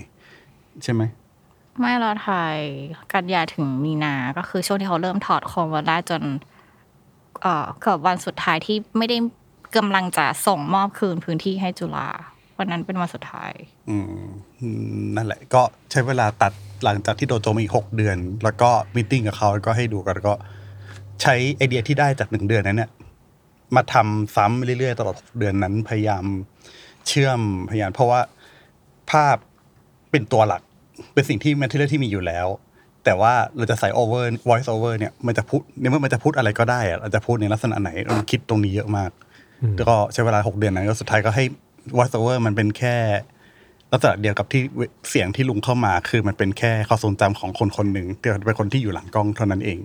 [0.83, 1.01] ใช่ไหม
[1.79, 2.57] ไม่เราถ่าย
[3.13, 6.21] กันยาถึงมีนา ก็คือช่วงที่เขาเริ่มถอดโคมมาได้จน
[7.41, 9.17] เอ่อเกือบวันสุดท้ายที่ไม่ได้
[9.77, 12.07] กำลังจะส่งมอบคืนพื้นที่ให้จุฬา
[12.57, 13.51] วันนั้นเป็นวันสุดท้าย
[13.89, 14.25] อืม
[14.59, 14.67] อื
[14.99, 15.61] มนั่นแหละ ก็
[15.91, 20.35] ใช้เวลาตัด หลังจากที่โดโจมาอีกหกเดือน แล้วก็ meeting กับเขาแล้วก็ให้ดูกันแล้วก็
[21.21, 22.89] ใช้ไอเดียที่ได้จากหนึ่งเดือนนั้นเนี่ย
[23.75, 26.23] มาทำซ้ำเรื่อยๆตลอดหกเดือนนั้นพยายาม
[27.07, 27.39] เชื่อม
[27.69, 28.19] พยายามเพราะว่า
[29.11, 29.37] ภาพ
[30.11, 30.61] เป็นตัวหลัก
[31.13, 32.47] เป็นสิ่งที่ material ที่มีอยู่แล้ว
[33.05, 39.11] แต่ว่าเราจะใส่ over voice over เนี่ยมันจะพูดในเมื่อมันจะพูดอะไรก็ได้อะเราจะพูดในลักษณะไหนเราคิดตรงนี้เยอะมาก
[39.75, 41.43] แล้วก็ใช้เวลาหกเดือนนั้นก็สุดท้ายก็ให้
[41.97, 42.95] voice over มันเป็นแค่
[43.91, 44.61] ลักษณะเดียวกับที่
[45.09, 49.79] เสียงที่ลุงเข้ามา คือมันเป็นแค่ความทรงจำของคนคนหนึ่งที่เป็นคนที่อยู่หลังกล้องเท่านั้นเอง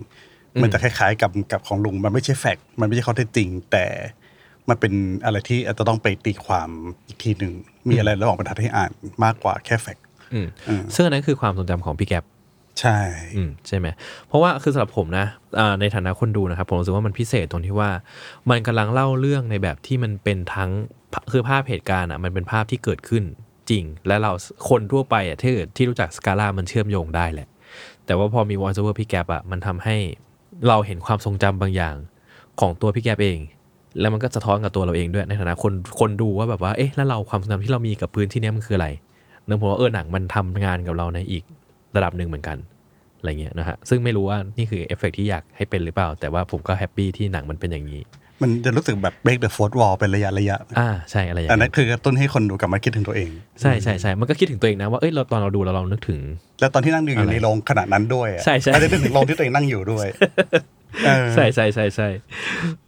[0.61, 3.85] มันจะคล้ายๆกับกับของลุงมันไม่ใช่แฟกต์มันไม่ใช่ข้อเท็จจริง แต่
[4.69, 4.93] มันเป็น
[5.25, 6.69] อะไรที่อาจจะต้องไปตีความ
[7.07, 7.53] อีกทีหนึ่ง
[7.89, 8.91] มีอะไรระหว่างบรรทัดให้อ่าน
[9.23, 12.23] มากกว่าแค่แฟกต์อืมอืมซึ่งอันนั้นคือความทรงจำของพี่แก๊ป
[12.81, 12.97] ใช่
[13.35, 13.87] อืมใช่ไหม
[14.27, 15.25] เพราะว่าคือสำหรับผมนะ
[15.59, 17.89] อ่าในฐานะคนดูนะครับ ผมรู้สึกว่ามันพิเศษตรงที่ว่า
[18.49, 20.71] มันกำลังเล่าเรื่องในแบบที่มันเป็นทั้ง
[21.31, 23.23] คือภาพเหตุการณ์อะมันเป็นภาพที่เกิดขึ้น
[23.69, 24.31] จริง และเรา
[24.69, 27.47] คนทั่วไปอะที่ที่รู้จักสกาล่ามันเชื่อมโยงได้แหละ
[28.05, 29.95] แต่ว่าพอมี voice over พี่แกปอะมันทำให้
[30.67, 31.95] เราเห็นความทรงจำบางอย่าง
[32.59, 33.39] ของตัวพี่แกปเอง
[33.99, 38.87] แล้วมันก็สะท้อนกับตัวเราเองด้วยในฐานะคนคนดูว่าแบบว่าเอ๊ะแล้วเราความทรงจำที่เรามีกับพื้นที่นี้มันคืออะไร
[39.45, 41.43] เนื่องผมว่าเออหนังมันทำงานกับเราในอีก
[41.95, 42.57] ระดับหนึ่งเหมือนกัน
[43.19, 48.01] อะไรเงี้ยนะฮะซึ่งไม่รู้ว่านี่คือเอฟเฟกต์ที่อยากให้เป็นหรือเปล่า แต่ว่าผมก็ happy ที่หนังมันเป็นอย่างนี้
[48.41, 53.29] มันจะรู้สึกแบบ break the fourth wall เป็นระยะระยะอ่าใช่อะไรอย่างอันนั้เงี้นยคือกระตุ้นให้คนดูกลับมาคิดถึงตัวเอง
[53.61, 56.19] ใช่ใช่ใช่มันก็คิดถึงตัวเองนะว่าเอ้ยเราตอนเราดูเราลองนึกถึง
[56.59, 60.07] แล้วตอนที่นั่งดูอยู่อะไรในโรงขณะนั้นด้วยอะใช่ใช่ อาจจะนึกถึงโรงที่ตัวเองนั่งอยู่ด้วย
[61.05, 62.07] เออ ใช่ใช่ใช่ใช่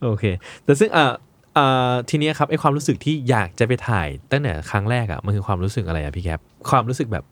[0.03, 0.23] โอเค
[0.63, 1.11] แต่ซึ่งอ่า
[1.57, 7.25] อ่าทีเนี้ยครับไอความรู้สึกที่อยากจะไปถ่ายตั้งแต่ครั้งแรกอะมันคือความรู้สึกอะไรอะพี่แก๊ปความรู้สึกแบบ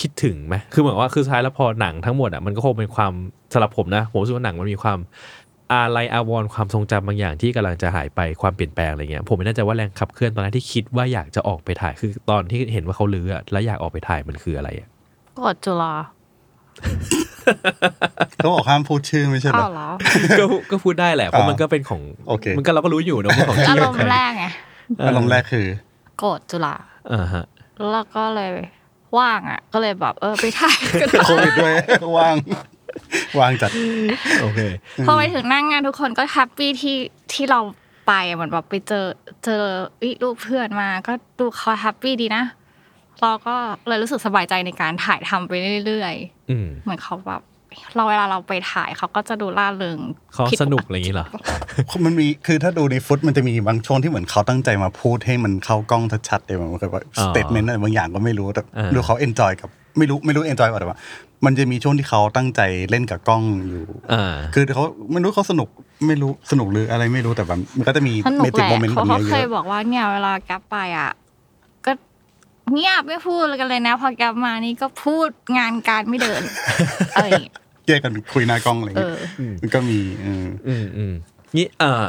[0.00, 3.12] คิดถึงไหมคือเหมือนว่าคือสุดท้ายแล้วพอหนังทั้งหมดอะมันก็คงเป็นความ
[3.52, 4.98] สำหรับผมนะผมรู้สึกว่าหนังมันมีความ
[5.72, 14.88] อาลัยอาวรณ์ความทรงจำบางอย่างที่กำลังจะหายไปความเปลี่ยนแปลงอะไรเงี้ยผมไม่แน่ใจว่าแรงขับเคลื่อนตอนนั้นที่คิดว่าอยากจะออกไปถ่ายคือตอนที่เห็นว่าเขาลื้ออะแล้วอยากออกไปถ่ายมันคืออะไรอะ
[15.38, 15.94] กดจุฬา
[18.36, 19.88] เขาบอกห้ามพูดชื่อไม่ใช่เหรอ้าอวเหรอ
[20.38, 24.46] ก็ก็พูดได้แหละเพราะมันก็เป็นของโอเคมันก็เราก็รู้อยู่เนอะว่าของอาที่รมณ์แรกไง
[25.06, 25.66] อารมณ์แรกคือ
[26.18, 26.74] โกรธจุฬา
[27.12, 27.44] อ่าฮะ
[27.92, 28.52] แล้วก็เลย
[29.18, 31.74] ว่างอะ ก็เลยแบบเออไปถ่ายกันโควิดด้วย
[32.18, 32.34] ว่าง
[33.38, 33.70] ว่างจัด
[34.42, 34.60] โอเค
[35.06, 36.96] พอไปถึงหน้างานทุกคนก็ happy ที่
[37.32, 37.60] ที่เรา
[38.08, 39.06] ไปอะเหมือนแบบไปเจอ
[39.44, 39.62] เจอ
[40.02, 42.44] อิลูกเพื่อนมา ก็ดูเขา happy ดีนะ
[43.20, 43.54] เราก็
[43.88, 45.52] เลยรู้สึกสบายใจในการถ่ายทำไป
[45.86, 46.14] เรื่อย
[46.50, 47.42] อืมๆเหมือนเขาแบบ
[47.96, 49.98] เราเวลาเราไปถ่ายเขาก็จะดูร่าเริง
[50.32, 51.26] เขาผิดสนุกอะไรอย่างนี้เหรอ
[52.04, 60.98] มันมีคือถ้าดูในฟุตมันจะมีบางช่วงที่เหมือนเขาตั้งใจมาพูดให้มันเข้ากล้องชัดๆเลยมันก็แบบอ๋สอเตทเมนต์อะไรบางอย่างก็ไม่รู้แต่อ่าดูเขาเอนจอยกับไม่รู้ไม่รู้เอนจอยกับแต่ว่า
[61.44, 65.68] มันจะมีช่วงที่เขาตั้งใจเล่นกับกล้องอยู่อ่าคือเขาไม่รู้เขาสนุก
[66.06, 71.10] ไม่รู้สนุกหรืออะไรไม่รู้แต่แบบมันก็จะมีสนุเมกจิแหกละโมเมนต์เขาแบบเขานี้เยเคยอะบอกว่าเนี่ยเวลาแก๊ปไปอะ
[71.86, 71.92] ก็
[72.72, 75.28] เงียบไม่พูดกันเลยนะ พอแก๊ปมานี่ก็พูด
[75.58, 76.42] งานการไม่เดิน
[77.14, 77.54] อะไรอย่างเงี้ย
[77.86, 81.14] แยกกันคุยหน้ากล้องอะไรอย่างเอเงี้ยอมันก็มีเอออืมอืม
[81.56, 82.04] นี่อ่า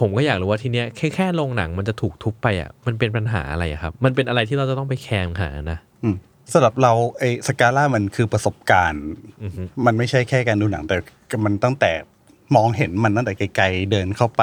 [0.00, 6.16] ผมก็อยากรู้ว่าทีเนี้ยแค่แค่โรงหนังมันจะถูกทุบไปอะมันเป็นปัญหาอะไรอะครับ มันเป็นอะไรที่เราจะต้องไปแคร์หานะอืม
[6.52, 9.04] สำหรับเราไอ้สกาล่ามันคือประสบการณ์
[9.42, 10.96] อือฮึมันไม่ใช่แค่การดูหนังแต่
[11.44, 11.92] มันตั้งแต่
[12.56, 14.42] มองเห็นมันตั้งแต่ไกลๆเดินเข้าไป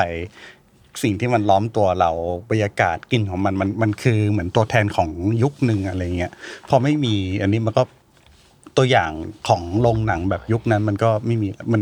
[1.04, 2.12] สิ่งที่มันล้อมตัวเรา
[2.50, 5.10] บรรยากาศกลิ่นของมันมันมันคือเหมือนตัวแทนของ
[5.44, 6.32] ยุคหนึ่งอะไรเงี้ย
[6.70, 7.84] พอไม่มีอันนี้มันก็
[8.78, 9.12] ตัวอย่าง
[9.48, 11.82] ของโรงหนังแบบยุคนั้นมันก็ไม่มีมัน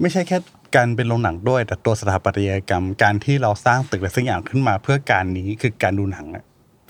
[0.00, 0.38] ไม่ใช่แค่
[0.76, 6.44] การเป็นโรงหนังด้วย แต่ตัวสถาปัตยกรรมการที่เราสร้างตึกอะไรสักอย่างขึ้นมาเพื่อการนี้คือการดูหนังอะ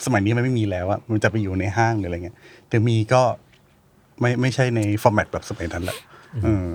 [0.05, 2.37] สมัยนี้มันไม่มีแล้วอะมันจะไปอยู่ในห้างหรืออะไรเงี้ย
[2.69, 3.23] แต่มีก็
[4.21, 5.97] ไม่ไม่ใช่ในฟอร์แมตแบบสมัยนั้นแหละ
[6.45, 6.69] เออ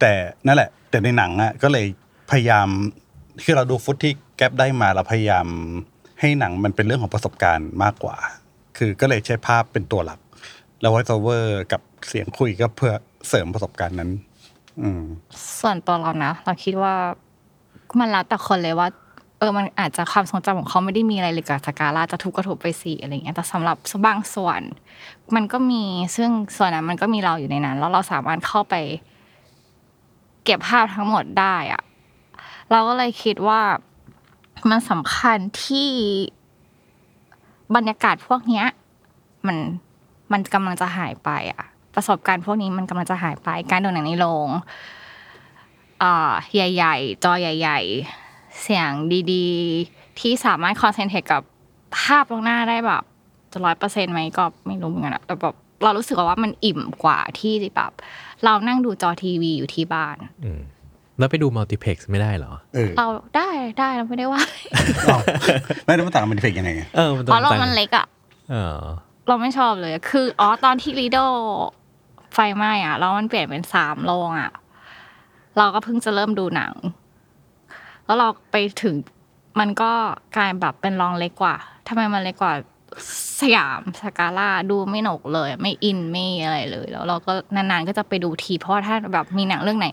[0.00, 0.12] แต่
[0.46, 1.86] นั่นแหละ แต่ในหนังอะก็เลย
[2.30, 2.68] พยายาม
[3.44, 5.46] คือเราดูฟุตที่แก๊ปได้มาเราพยายาม
[6.20, 8.16] ให้หนังมันเป็นเรื่องของประสบการณ์มากกว่า
[8.76, 10.20] คือก็เลยใช้ภาพเป็นตัวหลัก
[10.80, 12.92] แล้วไวท์โอเวอร์กับเสียงคุยก็เพื่อ
[13.28, 14.10] เสริมประสบการณ์นั้น
[14.82, 15.02] อืม
[15.60, 16.94] ส่วนตัวเรานะเราคิดว่า
[17.98, 18.88] มันแล้วแต่คนเลยว่า
[19.38, 24.60] เออมันอาจจะความทรงจำของเขาไม่ได้มีอะไรเลยกับสกาล่าจะทุบก็ทุบไปสิอะไรเงี้ยแต่สำหรับบางส่วน
[25.34, 25.84] มันก็มี
[26.16, 28.74] ซึ่งส่วนนั้นมันก็มีเราอยู่ในนั้น แล้วเราสามารถเข้าไป
[30.44, 31.82] เก็บภาพทั้งหมดได้อะ
[32.70, 33.60] เราก็เลยคิดว่า
[34.70, 35.90] มันสำคัญที่
[37.74, 38.66] บรรยากาศพวกเนี้ย
[39.46, 39.56] มัน
[40.32, 41.62] มันกำลังจะหายไปอะ
[41.94, 44.48] ประสบการณ์พวกนี้มันกำลังจะหายไป การดูหนังในโรง
[46.02, 48.27] อ่าใหญ่ ๆ จอใหญ่ ๆ
[48.62, 48.90] เสียง
[49.32, 51.42] ดีๆ ที่สามารถคอนเซนเทรตกับ
[51.98, 53.02] ภาพตรงหน้าได้แบบ
[53.52, 57.92] จะร้อยเปอร์เซ็นต์ไหมก็ไม่รู้เหมือนกันอะแต่แบบเรารู้สึกว่ามันอิ่มกว่าที่แบบ
[58.44, 60.60] เรานั่งดูจอทีวีอยู่ที่บ้านอืม
[61.18, 64.42] แล้วไปดูมัลติเพล็กซ์ไม่ได้เหรอเออเราได้ได้เราไม่ได้ว่า
[65.08, 65.20] อ้าว
[65.84, 68.06] ไม่ได้มาต่างกันเป็นเฟกยังไงอะเออมันเพราะเราต่งมันเล็กอะ
[68.50, 68.78] เออ
[69.28, 71.18] เราไม่ชอบเลย คืออ๋อตอนที่ลีโด
[72.34, 74.50] ไฟไหม้อะแล้วมันเปลี่ยนเป็นสามโรงอะ
[75.58, 76.72] เราก็เพิ่งจะเริ่มดูหนัง
[78.08, 78.94] แล้วเราไปถึง
[79.60, 79.90] มันก็
[80.36, 81.56] กลายแบบเป็นรองเล็กกว่า
[81.88, 82.54] ทำไมมันเล็กกว่า
[83.40, 89.88] สยามสกาล่าดูไม่หนกเลย ไม่อินไม่อะไรเลย แล้วเราก็นานๆก็จะไปดูที เพราะว่าถ้าแบบมีหนังเรื่องไหน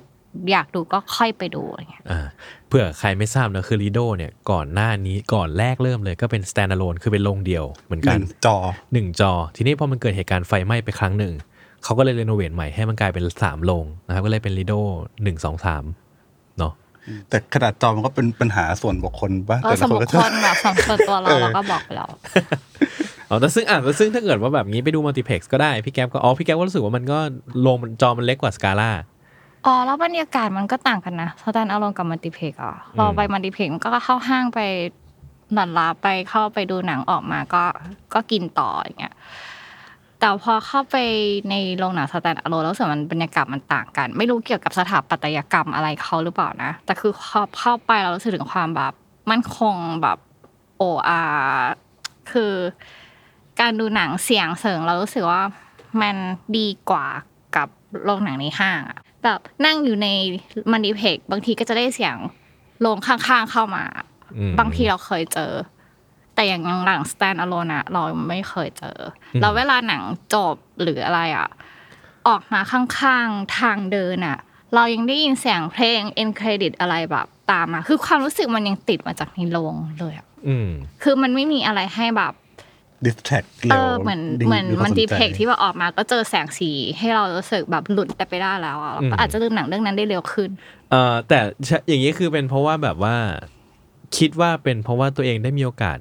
[0.52, 2.26] อยากดูก็ค่อยไปดูอะไรเงี้ยอ่า
[2.68, 8.56] เผื่อใครไม่ทราบนะคือลีโดเนี่ยก่อนหน้านี้ก่อนแรกเริ่มเลยก็เป็น standalone คือเป็นโรงเดียวเหมือนหกันนึ่งจอ
[8.94, 11.34] หนึ่งจอ ทีนี้พอมันเกิดเหตุการณ์ไฟไหม้ไปครั้งหนึ่ง
[11.84, 14.74] เขาก็เลยรีโนเวทใหม่ให้มันกลายเป็นสามโรงนะครับก็เลยเป็นลีโด
[15.24, 15.84] หนึ่งสองสาม
[17.06, 20.56] เนาะแต่ขนาดจอมันก็เป็นปัญหาส่วนบุคคลป่ะก็แต่สละมคนบุก็คจะคลแบบ
[20.88, 22.10] ส่วนตัวเราเราก็บอกไปแล้ว
[23.30, 27.20] อ๋อแต่ซึ่งอะแต่ซึ่งถ้าเกิดว่าแบบนี้ไปดู multiplex ก็ได้พี่แก๊ปก็อ๋อพี่แก๊ปก็รู้สึกว่ามันก็
[27.62, 28.92] โรงมันจอมันเล็กกว่าสกาล่า
[29.66, 34.60] อ๋อแล้วบรรยากาศมันก็ต่างกันนะ stand alone กับ multiplex อะเราไป multiplex มันก็เข้าห้างไป
[35.54, 37.64] ลันลาไปเข้าไปดูหนังออกมาก็
[38.14, 39.16] ก็กินต่ออย่างเงี้ย
[40.26, 40.98] แต่พอเข้าไป
[41.50, 48.94] ในโรงหนัง stand alone แล้วรู้สึกมันบรรยากาศมันต่างกัน ไม่รู้เกี่ยวกับสถาปัตยกรรมอะไรเขาหรือเปล่านะ แต่คือเข้าเข้าไปเรารู้สึกถึงความแบบ
[49.32, 50.18] มั่นคงแบบ
[50.78, 51.22] โออา
[52.32, 52.54] คือ
[53.60, 55.42] การดูหนังเสียงเสริงเรารู้สึกว่า
[56.02, 56.16] มัน
[56.58, 57.06] ดีกว่า
[57.56, 57.68] กับ
[58.04, 60.08] โรงหนังในห้างอะแบบนั่งอยู่ใน
[60.72, 62.16] มันดีเพกบางทีก็จะได้เสียง
[62.82, 63.84] โรงข้างๆเข้ามา
[64.38, 65.52] อืมบางทีเราเคยเจอ
[66.36, 70.02] แต่อย่างหลัง stand alone อะเราไม่เคยเจออแล้วเวลาหนัง
[70.34, 71.50] จบหรืออะไรอะ
[72.28, 74.38] ออกมาข้างๆทางเดินอะ
[74.76, 80.70] เรายังได้ยินเสียงเพลง end credit อะไรแบบตามมา คือความรู้สึกมันยังติดมาจากในโรงเลยอะอืม
[81.04, 82.34] คือมันไม่มีอะไรให้แบบ
[83.06, 90.50] ดิสแท็กเอเร็วอเหมือนดึงเหมือนดึงความันสดีใจเพกที่ว่าออกมาก็เจอแสงสีให้เรารู้สึกแบบหลุดแต่ไปได้แล้วอะอืมก็อาจจะลืมหนังเรื่องนั้นได้เร็วขึ้น
[90.92, 91.40] เอ่อแต่
[91.88, 93.16] อย่างนี้คือเป็นเพราะว่าแบบว่า
[94.18, 95.98] คิดว่าเป็นเพราะว่าตัวเองได้มีโอกาส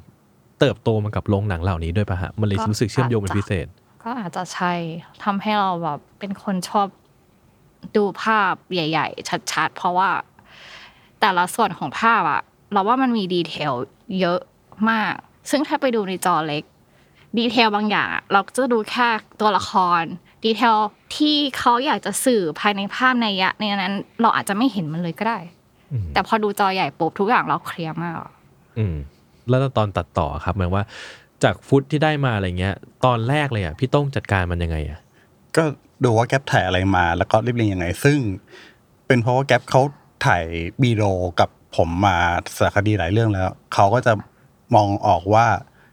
[0.64, 3.66] เติบโตมากับโรงหนังเหล่านี้ด้วยป่ะฮะ มันเลยก็รู้สึกเชื่อมโยงเป็นพิเศษ
[4.02, 4.72] ก็อาจจะใช่
[5.24, 6.86] ทำให้เราแบบเป็นคนชอบ
[7.96, 10.10] ดูภาพใหญ่ ๆ ชัดๆ เพราะว่า
[11.20, 13.72] แต่ละส่วนของภาพอะเราว่ามันมี detail
[14.20, 14.40] เยอะ
[14.90, 15.14] มาก
[15.50, 16.64] ซึ่งถ้าไปดูในจอเล็ก
[17.38, 19.08] detail บางอย่างอะเราจะดูแค่
[19.40, 20.02] ตัวละคร
[20.44, 20.76] detail
[21.16, 25.38] ที่เขาอยากจะสื่อภายในภาพนัยยะในนั้น เราอาจจะไม่เห็นมันเลยก็ได้
[25.92, 28.32] อืมแต่พอดูจอใหญ่ปุ๊บทุกอย่างเรา clear มากอะ
[28.78, 28.96] อืม
[29.48, 30.84] แล้วตอนตัดต่อครับหมายว่า
[31.44, 34.98] จากฟุตที่ได้มาอะไรเงี้ย ตอนแรกเลยอะพี่ต้องจัดการมันยังไงอะ
[35.56, 35.62] ก็
[36.04, 38.18] ดูว่าแก๊ปถ่ายอะไรมา แล้วก็รีบเรียงยังไง ซึ่ง
[39.06, 39.82] เป็นเพราะว่าแก๊ปเขา
[40.26, 40.44] ถ่าย
[40.82, 41.04] บีโร
[41.40, 42.16] กับผมมา
[42.56, 44.12] สารคดีหลายเรื่องแล้วเขาก็จะ
[44.74, 45.46] มองออกว่า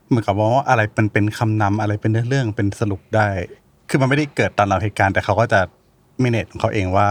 [0.07, 3.27] เหมือนกับว่าอะไรเป็นเป็นคำนำอะไรเป็นเรื่องเป็นสรุปได้
[3.89, 5.61] คือมันไม่ได้เกิดตามเราเหตุการณ์แต่เขาก็จะ
[6.23, 7.09] มิเนตของเขาเองว่า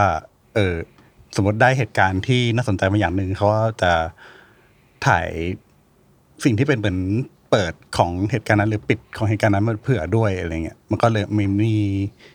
[0.55, 0.75] เออ
[1.37, 3.93] สมมติได้เหตุการณ์ที่น่าสนใจมาอย่างหนึ่งเขาก็จะ
[5.07, 5.29] ถ่าย
[6.45, 6.99] สิ่งที่เป็นเหมือน
[7.51, 11.75] เปิดของเหตุการณ์นั้นหรือปิดของเหตุการณ์นั้นมาเผื่อด้วยอะไรเงี้ยมันก็เลยมีมี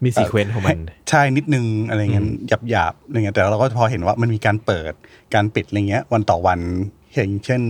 [0.03, 0.79] มี sequence ของมัน
[1.09, 4.93] ใช่นิดนึงอะไรเงี้ยหยาบหยาบๆอะไรเงี้ยแต่เราก็พอเห็นว่ามันมีการเปิด
[5.33, 6.59] การปิดอะไรเงี้ย วันต่อวัน
[7.13, 7.61] อย่างเช่น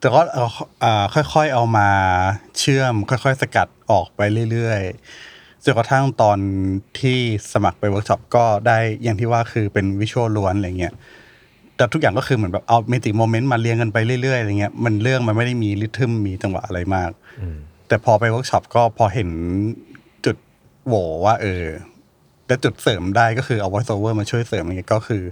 [0.00, 0.46] แต่ก็เอา
[0.82, 1.88] อ่าค่อยๆเอามา
[2.58, 6.38] เชื่อม ค่อยๆ สกัดออกไปเรื่อยๆจนกระทั่งตอน
[7.00, 7.18] ที่
[7.52, 10.94] สมัครไปเวิร์กช็อปก็ได้อย่างที่ว่าคือเป็น visual ล้วนอะไรเงี้ย
[11.76, 17.10] แต่ทุกอย่างก็คือเหมือนแบบเอา magic moment มาเรียงกันไปเรื่อยๆอะไรเงี้ยมันเรื่องมันไม่ได้มี rhythm มีจังหวะอะไรมาก
[17.88, 19.28] แต่พอไปเวิร์กช็อปก็พอเห็น
[20.24, 20.36] จุด
[20.86, 21.64] โหว่ว่า เออ
[22.46, 25.22] แล้วจุดเสริมได้ก็คือเอา voice over มาช่วยเสริมอะไรเงี้ยก็คือ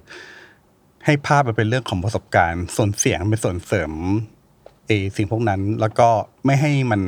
[1.04, 3.92] ให้ภาพมันเป็นเรื่องของประสบการณ์ ส่วนเสียงเป็นส่วนเสริม
[4.86, 6.08] เออสิ่งพวกนั้น แล้วก็
[6.44, 7.00] ไม่ให้มัน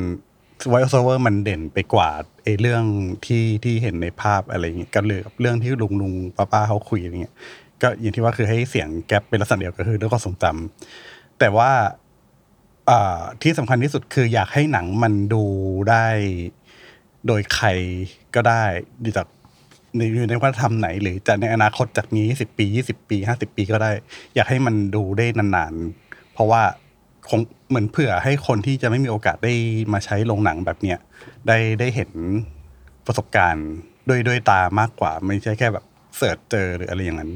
[0.71, 2.09] voice over มันเด่นไปกว่า
[2.43, 2.83] เออเรื่อง
[3.25, 7.35] ที่ที่เห็นในภาพอะไรเงี้ยก็เลยกับเรื่องที่ลุงลุงป้าป้าเขาคุยอะไรเงี้ย
[7.81, 11.71] ก็อย่างที่ว่าคือให้เสียงแก๊ปเป็นลักษณะเดียวก็คือเรื่องความทรงจำแต่ว่า
[13.41, 15.43] ที่สำคัญที่สุดคืออยากให้หนังมันดู
[15.89, 16.07] ได้
[17.27, 17.67] โดยใคร
[18.35, 18.63] ก็ได้
[19.03, 19.27] ดีจาก
[19.97, 23.91] ในอยู่ในวัฒนธรรมไหน หรือจะในอนาคตจากนี้สิบปียี่สิบปีห้าสิบปีก็ได้
[24.35, 26.61] อยากให้มันดูได้นานๆ เพราะว่า
[27.29, 29.53] คงเหมือนเผื่อให้คนที่จะไม่มีโอกาสได้
[29.93, 30.99] มาใช้โรงหนังแบบเนี้ย
[31.47, 32.11] ได้ได้เห็น
[33.07, 33.67] ประสบการณ์
[34.09, 35.85] ด้วยด้วยตามากกว่า ไม่ใช่แค่แบบ
[36.17, 37.31] search เจอหรืออะไรอย่างนั้น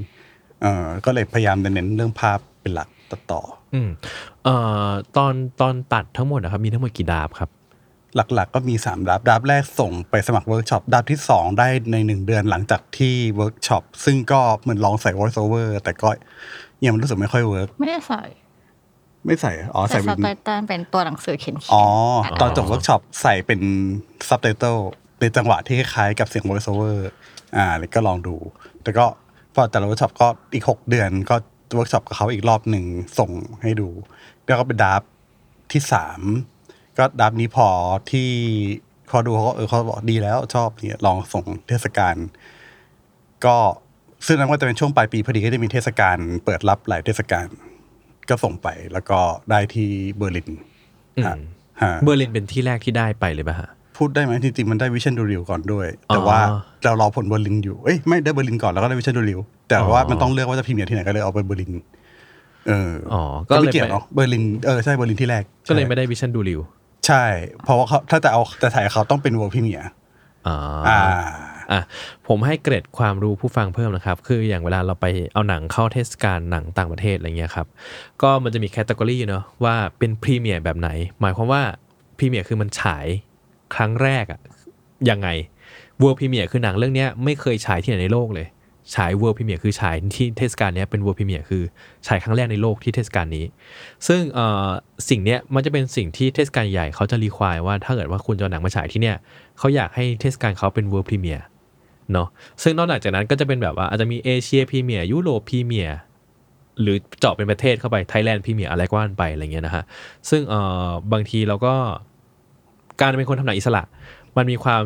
[0.62, 3.42] เอ่อก็เลยพยายามจะเน้นเรื่องภาพเป็นหลักตัดต่อ
[3.74, 3.90] อืม
[4.44, 4.56] เอ่
[4.88, 7.50] อตอนตอนตัดทั้งหมดนะครับมีทั้งหมดกี่ draft ครับ
[8.16, 16.10] หลักๆก็มี3 draft draft แรกส่งไปสมัครเวิร์กช็อป draft ที่ 2 ได้ใน 1 เดือนหลังจากที่เวิร์กช็อปซึ่งก็เหมือนลองใส่ voice over แต่ก็
[16.86, 18.24] ยังรู้สึกไม่ค่อย work ไม่ได้ใส่
[19.26, 21.86] ไม่ใส่ อ๋อแต่ใส่สเป็นไตเติลเป็นตัวหนังสือเขียนๆอ๋อ
[22.42, 23.60] ตอนจบเวิร์กช็อปใส่เป็น
[24.28, 24.78] ซับไตเติล
[25.20, 26.98] ในจังหวะที่คล้ายๆกับเสียง voice over
[27.58, 28.36] อ่าแล้วก็ลองดู
[28.84, 29.06] แต่ก็
[29.56, 31.36] พอแต่ละเวิร์กช็อปก็อีก 6 เดือน ก็
[31.76, 32.86] เวิร์กช็อปกับเขาอีกรอบหนึ่ง
[33.20, 33.32] ส่ง
[33.62, 33.90] ให้ดู
[34.46, 35.02] แล้วก็เป็น draft
[35.72, 36.22] ที่สาม
[36.98, 37.68] ก็ draft นี้พอ
[38.12, 38.30] ที่
[39.10, 42.16] พอดูเขาก็เออเขาบอกดีแล้วชอบเนี่ยลองส่งเทศกาล
[43.46, 43.58] ก็
[44.26, 47.48] ซึ่งนั้นก็จะเป็นช่วงปลายปีพอดีก็จะมีเทศกาลเปิดรับหลายเทศกาล
[48.30, 50.50] ก็ส่งไปแล้วก็ได้ที่เบอร์ลิน
[51.18, 51.36] อืมฮะ
[51.82, 53.70] ฮะเบอร์ลินเป็นที่แรกที่ได้ไปเลยป่ะฮะ
[54.02, 56.40] พูดได้ไหมจริงๆมันได้ Visions du Réel ก่อนด้วยอ๋อแต่ว่า
[56.84, 59.40] เรารอผลเบอร์ลินอยู่เอ้ยไม่ได้เบอร์ลินก่อนแล้วก็ได้ Visions du Réel
[59.70, 61.72] แต่ว่ามันต้องเลือกว่าจะ premiere ที่ไหนก็เลยเอาไปเบอร์ลิน
[62.68, 66.60] เอออ๋อก็ก็เลไม่ยเกี่ยวไม่เนาะเบอร์ลินเออใช่เบอร์ลินที่แรกก็เลยใช่ไม่ได้ Visions du Réel
[67.08, 67.24] ใช่
[67.64, 69.88] เพราะว่าเขาถ้าจะเอาจะถ่ายเขาต้องเป็น world premiere
[70.48, 71.02] อ่าอ่า
[71.72, 71.82] อะ
[72.28, 77.68] ผมให้เกร็ดความรู้ผู้ฟังเพิ่มนะครับ คืออย่างเวลาเราไปเอาหนังเข้าเทศกาลหนังต่างประเทศอะไรเงี้ยครับ
[78.22, 80.90] ก็มันจะมี category เนาะว่าเป็น premiere แบบไหน
[81.22, 81.62] หมายความว่า
[82.18, 83.08] premiere คือมันฉาย
[83.76, 84.40] ครั้งแรกอะ
[85.10, 85.28] ยังไง
[86.00, 88.48] world premiere คือหนังเรื่องนี้ไม่เคยฉายที่ไหนในโลกเลย
[88.96, 91.64] ฉาย world premiere คือฉายที่เทศกาลนี้เป็น world premiere คือ
[92.08, 93.46] ฉายครั้งแรกในโลกที่เทศกาลนี้
[94.08, 94.22] ซึ่ง
[95.10, 99.18] สิ่งนี้มันจะเป็นสิ่งที่เทศกาลใหญ่เขาจะ require ว่าถ้าเกิดว่าคุณจะหนังมาฉายที่เนี่ย
[99.58, 101.44] เขาอยากให้เทศกาลเขาเป็น world premiere
[102.14, 102.28] เนาะ
[102.64, 105.98] ซึ่งนอกจากนั้นก็จะเป็นแบบว่าอาจจะมีเอเชีย premiere ยุโรป premiere
[106.82, 109.84] หรือเจาะเป็นประเทศเข้าไป Thailand premiere อะไรก็ว่าไปอะไรเงี้ยนะฮะ
[110.30, 110.42] ซึ่ง
[111.14, 111.76] บางทีเราก็
[113.02, 113.84] การเป็นคนทำหนังอิสระ
[114.38, 114.84] มันมีความ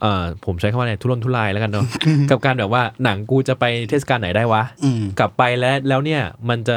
[0.00, 1.86] เอ่อผมใช้คำว่าอะไรทุรนทุรายแล้วกันเนาะ
[2.30, 6.76] กับการแบบว่าหนังกูจะไปเทศกาลไหนได้วะ อืม กลับไปแล้วแล้วเนี่ยมันจะ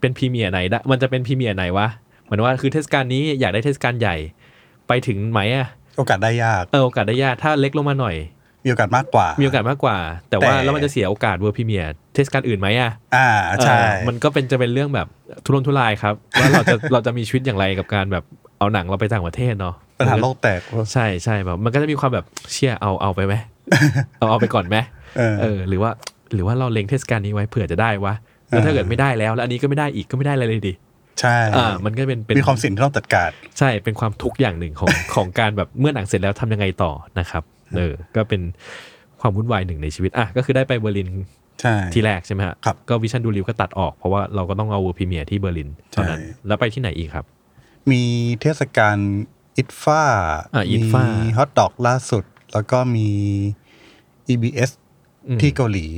[0.00, 1.86] เป็น premiere ไหนได้มันจะเป็น premiere ไหนวะ
[2.24, 4.16] เหมือนว่าคือเทศกาลนี้อยากได้เทศกาลใหญ่
[4.88, 8.16] ไปถึงไหมอะโอกาสได้ยาก เออโอกาสได้ยากถ้าเล็กลงมาหน่อย
[8.64, 9.96] มีโอกาสมากกว่า มีโอกาสมากกว่า
[10.30, 13.28] แต่ว่าแต่ แล้วมันจะเสียโอกาส world premiere เทศกาลอื่นไหมอะอ่า
[13.64, 15.06] ใช่ เออมันก็เป็นจะเป็นเรื่องแบบ
[15.44, 18.24] ทุรนทุรายครับว่าเราจะ เราจะมีชีวิตอย่างไรกับการแบบ
[18.58, 20.60] เอาหนังเราไปต่างประเทศเนาะ ปัญหาโลกแตก
[20.92, 23.34] ใช่ใช่แบบมันก็จะมีความแบบเชี่ยเอาเอาไปไหม
[24.18, 24.76] เอาเอาไปก่อนไหม
[25.18, 25.90] เออเออ หรือว่า
[26.34, 28.14] หรือว่าเราเล็งเทศกาลนี้ไว้เผื่อจะได้วะ
[28.48, 30.74] แล้วถ้าเกิดไม่ได้แล้ว แล้วอันนี้ก็ไม่ได้อีกก็ไม่ได้อะไรเลยดิ
[31.20, 37.42] ใช่อ่ามันก็เป็นเป็นมีความสิ่งที่ต้องจัดการใช่เป็นความทุกข์อย่างหนึ่งของของการแบบเมื่อหนังเสร็จแล้วทำยังไงต่อนะครับ
[37.76, 38.40] เออก็เป็น
[39.20, 41.08] ความวุ่นวายหนึ่งในชีวิตอะก็คือได้ไปเบอร์ลิน
[41.60, 47.24] ใช่ที่แรกใช่ไหมฮะครับก็ Visions du Réel ก็ตัดออกเพราะว่าเราก็ต้องเอา world premiere ที่เบอร์ลินเท่านั้นใช่แล้วไปที่ไหนอีกครับ
[47.90, 48.02] มี
[48.42, 48.96] เทศกาล
[49.56, 50.02] IDFA
[50.54, 51.04] อ่ามี IDFA
[51.36, 53.08] Hot Docs ล่าสุด แล้วก็มี
[54.32, 54.70] EBS
[55.28, 55.88] อืมที่เกาหลี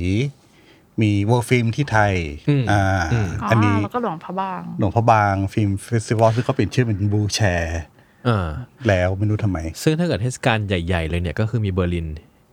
[1.01, 2.13] มี World Film ที่ไทย
[2.49, 2.83] อืมอ่า
[3.13, 7.81] อืมอันนี้แล้วก็หลวงพระบาง หลวงพระบาง Film Festival ซึ่งเขาเปลี่ยนชื่อเป็น Blue Chair
[8.27, 8.47] อ่า
[8.87, 12.07] แล้วไม่รู้ทำไม ซึ่งถ้าเกิดเทศกาลใหญ่ ๆ เลยเนี่ยก็คือมีเบอร์ลิน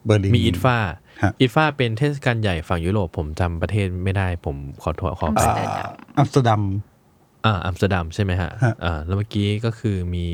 [0.06, 0.76] เบอร์ลินมี IDFA
[1.22, 6.62] ฮะ IDFA เป็นเทศกาลใหญ่ฝั่งยุโรปผมจำประเทศไม่ได้ผมขอโทษขอไปอัมสเตอร์ดัมอัมสเตอร์ดัม
[7.44, 10.26] อ่าอัมสเตอร์ดัมใช่ไหมฮะฮะอ่าแล้วเมื่อกี้ก็คือมี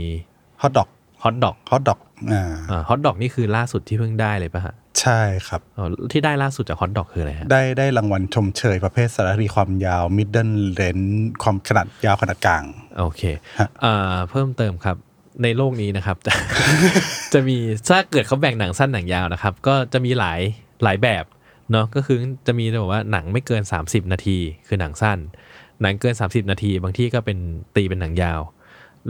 [0.62, 0.88] Hot Docs
[1.22, 1.98] Hot Docs Hot Docs
[2.32, 11.08] อ่าอ่า Hot Docs นี่คือล่าสุดที่เพิ่งได้เลยป่ะฮะใช่ครับอ๋อที่ได้ล่าสุดจากฮอตดอกคืออะไรฮะได้ได้รางวัลชมเชยประเภทสารคดีความยาว middle range
[11.42, 12.64] ความขนาดยาวขนาดกลาง
[12.98, 13.22] โอเค
[13.58, 14.96] ฮะอ่าเพิ่มเติมครับ
[15.42, 16.32] ในโลกนี้นะครับจะ
[17.32, 17.56] จะมี
[17.88, 20.40] ถ้าเกิดเขาแบ่งหนังสั้นหนังยาวนะครับ ก็จะมีหลาย
[20.84, 21.24] หลายแบบ
[21.72, 25.18] เนาะก็คือจะมีแบบว่าหนังไม่เกิน 30 นาทีคือหนังสั้น
[25.82, 27.38] หนังเกิน 30 นาที บางที่ก็เป็น
[27.76, 28.40] ตีเป็นหนังยาว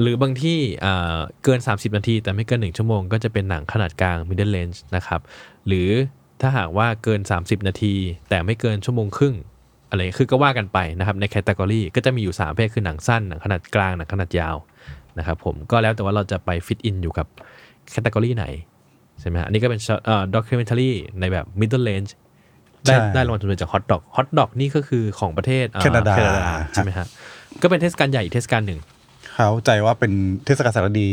[0.01, 5.21] หรือบางที่อ่าเกิน 30 นาที แต่ไม่เกิน 1 ชั่วโมง ก็จะเป็นหนังขนาดกลาง middle range นะครับ
[5.67, 5.89] หรือ
[6.41, 7.95] ถ้าหากว่าเกิน 30 นาที
[8.29, 9.35] แต่ไม่เกินชั่วโมงครึ่ง
[9.91, 14.57] อะไรคือก็ว่ากันไปนะครับ ใน category ก็จะมีอยู่ 3 ประเภทคือหนังสั้น หนังขนาดกลาง หนังขนาดยาว
[15.19, 17.27] นะครับผมก็แล้วแต่ว่าเราจะไป fit in อยู่กับ
[17.91, 18.47] category ไหน
[19.21, 20.91] ใช่ไหมฮะอันนี้ก็เป็นเอ่อ documentary
[21.21, 22.11] ในแบบ middle range
[22.85, 26.15] ได้ใช่ได้รางวัลสมเด็จจาก Hot Docs Hot Docs นี่ก็คือของประเทศอ่อแคนาดา
[26.73, 27.07] ใช่ไหมฮะ
[27.63, 28.81] ก็เป็นเทศกาลใหญ่อีกเทศกาลหนึ่ง
[29.35, 30.13] เขาใจว่าเป็น
[30.45, 31.11] เทศกาลสารดี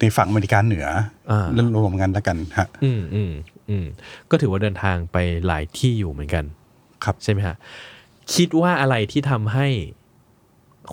[0.00, 0.86] ในฝั่งอเมริกาเหนือ
[1.30, 3.32] อาเรื่องรวมกันแล้วกันฮะอืมอืม
[3.70, 3.86] อืม
[4.30, 5.16] ก็ถือว่าเดินทางไป
[5.46, 6.44] หลายที่อยู่เหมือนกัน
[7.04, 7.56] ครับใช่ไหมฮะ
[8.34, 9.68] คิดว่าอะไรที่ทำให้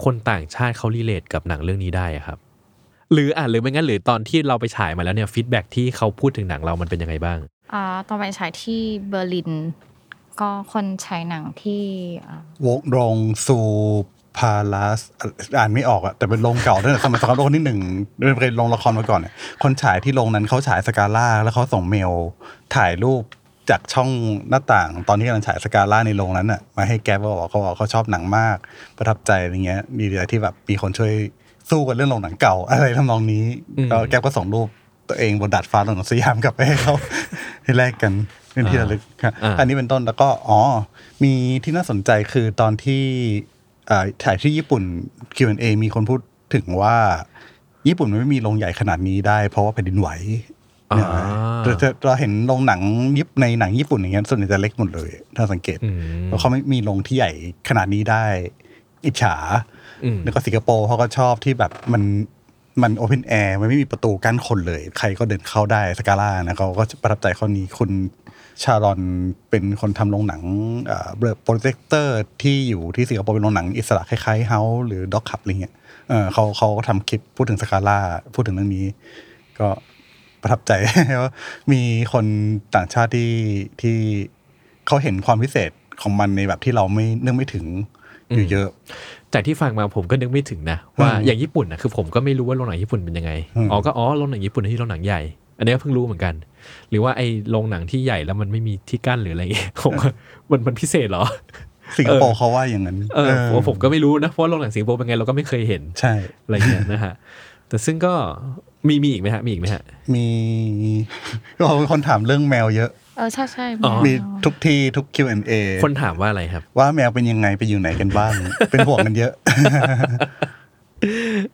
[0.04, 2.38] คนต่างชาติเขารีเลทกับหนังเรื่องนี้ได้อะครับ
[3.12, 7.40] หรืออะหรือไม่งั้นหรือตอนที่เราไปฉายมาแล้วเนี่ยฟีดแบ็ที่เขาพูดถึงหนังเรามันเป็นยังไงบ้าง
[7.74, 9.52] อ่าตอนไปฉายที่เบอร์ลิน
[10.40, 11.84] ก็คนฉายหนังที่
[12.26, 13.60] อ่าวงโรงซู
[14.38, 15.00] พาลาส
[15.58, 17.80] อ่านไม่ออกอะแต่เป็นโรงเก่าตั้งแต่สมัยสงครามโลกที่หนึ่ง
[18.42, 22.12] เป็นโรงละครมาก่อนเนี่ยคนฉายที่โรงนั้นเขาฉายสกาล่าแล้วเขาส่งเมล
[22.76, 23.24] ถ่ายรูป
[23.70, 24.10] จากช่อง
[24.50, 28.58] หน้าต่าง ตอนที่กำลังฉายสกาล่าในโรงนั้นอะมาให้แก๊ปว่าบอกเขาบอกเขาชอบหนังมาก
[28.98, 31.14] ประทับใจอะไรเงี้ยดีใจที่แบบมีคนช่วย
[31.70, 33.44] สู้กันเรื่องโรงหนังเก่า อะไรทำนองนี้
[33.78, 34.68] อืมแล้วแก๊ปก็ส่งรูป
[35.10, 36.94] ตัวเองบนดาดฟ้าโรงหนังสยามกลับไปให้เขา
[37.64, 38.14] ให้แลกกัน
[38.52, 40.60] เป็นที่ระลึกครับอ่าอันนี้เป็นต้นแล้วก็อ๋อ
[41.24, 43.04] มีที่น่าสนใจคือตอนที่
[43.52, 43.53] อ่า
[44.24, 44.84] ถ่ายที่ญี่ปุ่น
[45.36, 46.20] Q&A มีคนพูด
[46.56, 46.96] ถึงว่า
[47.88, 50.10] ญี่ปุ่นมันไม่มีโรงใหญ่ขนาดนี้ได้ เพราะว่าแผ่นดินไหว
[50.92, 51.08] อ่าเนี่ย
[51.64, 52.82] เราจะเราเห็นโรงหนัง
[53.18, 55.96] ยิปในหนังญี่ปุ่นอย่างเงี้ยส่วนใหญ่จะเล็กหมดเลย ถ้าสังเกตอืม
[56.28, 57.32] แล้วเขาไม่มีโรงที่ใหญ่
[57.70, 58.24] ขนาดนี้ได้
[59.06, 59.36] อิจฉา
[60.04, 62.04] อืมแล้วก็สิงคโปร์เขาก็ชอบที่แบบมัน
[62.82, 67.90] มัน open air มันไม่มีประตูกั้นคนเลย ใครก็เดินเข้าได้สกาลานะเขาก็ประทับใจข้อนี้คุณ
[68.64, 69.00] ชารอน
[69.50, 70.42] เป็นคนทำโรงหนัง
[71.18, 75.74] The Projector ที่อยู่ที่สิงคโปร์เป็นโรงหนังอิสระคล้ายๆ House หรือ Doc Club อะไรเงี้ย
[76.10, 78.00] เออเขาเขาก็ทำคลิปพูดถึงสกาลา
[78.34, 78.86] พูดถึงเรื่องนี้
[79.60, 79.68] ก็
[80.42, 80.72] ประทับใจ
[81.24, 81.32] ว่า
[81.72, 81.82] มี
[82.14, 82.26] คน
[82.76, 83.32] ต่างชาติที่
[83.82, 83.96] ที่
[84.88, 87.66] เขาเห็นความพิเศษของมันในแบบที่เราไม่นึกไม่ถึง
[88.36, 88.68] อยู่เยอะ
[89.34, 95.22] จากที่ฟังมาผมก็นึกไม่ถึงนะ ว่าอืมอย่างญี่ปุ่นนะคือผมก็ไม่รู้ว่าโรงหนังญี่ปุ่นเป็นยังไงอืมอ๋อก็อ๋อโรงหนังญี่ปุ่นที่โรงหนังใหญ่
[95.58, 96.34] อันนี้ก็เพิ่งรู้เหมือนกัน
[96.90, 100.10] หรือว่าไอ้โรงหนังที่ใหญ่แล้วมันไม่มีที่กั้นหรืออะไรอย่างเงี้ยผมว่า
[100.52, 101.24] มันมันพิเศษเหรอ
[101.98, 107.14] สิงคโปร์เขาว่าอย่างนั้นเออผมผมก็ไม่รู้นะเพราะว่าโรงหนังสิงคโปร์เป็นไงเราก็ไม่เคยเห็นใช่อะไรเงี้ยนะฮะ
[107.70, 108.14] แต่ซึ่งก็
[108.88, 109.84] มีมีอีกไหมฮะมีอีกไหมฮะ
[110.14, 110.26] มี
[111.58, 114.12] ก็มีคนถามเรื่องแมวเยอะเออใช่ใช่อ๋อแวมี
[114.46, 115.52] ทุกที่ทุก Q&A
[115.84, 118.32] คนถามว่าอะไรครับ ว่าแมวเป็นยังไงไปอยู่ไหนกันบ้าง
[118.72, 119.32] เป็นห่วงกันเยอะ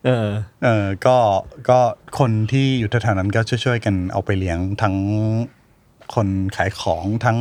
[0.06, 0.30] เออ
[0.64, 1.18] เออก็
[1.70, 1.80] ก็
[2.20, 4.95] คนที่อยู่แถวๆนั้นก็ช่วยๆกันเอาไปเลี้ยงทั้ง
[6.16, 7.38] คนขายของทั้ง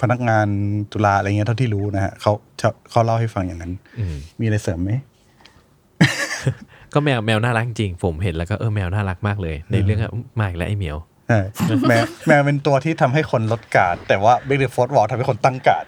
[0.00, 0.48] พนักงาน
[0.92, 4.90] ตุลาอะไรเงี้ยเท่าที่รู้นะฮะเขาเขาเขาเล่าให้ฟังอย่างนั้นอืมมีอะไรเสริมไหม
[6.92, 10.96] ก็แมวแมวน่ารักจริงผมเห็นแล้วก็เออแมวน่ารักมากเลย ในเรื่องอะมาอีกแล้วไอ้เหมียว
[11.28, 11.40] ใช่
[11.88, 15.84] แมวแมวเป็นตัวที่ทำให้คนลดการ์ดแต่ว่า break the fourth wall ทำให้คนตั้งการ์ด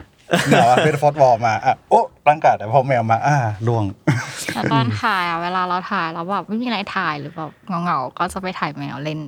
[0.48, 3.84] เนี่ยว่า break the fourth wall มาอะโอ้ตั้งการ์ดแต่พอแมวมาอ่าร่วง
[4.54, 7.50] แต่ตอนถ่ายอะเวลาเราถ่ายแล้วแบบไม่มีอะไรถ่ายหรือแบบ
[7.82, 9.20] เหงาๆก็จะไปถ่ายแมวเล่น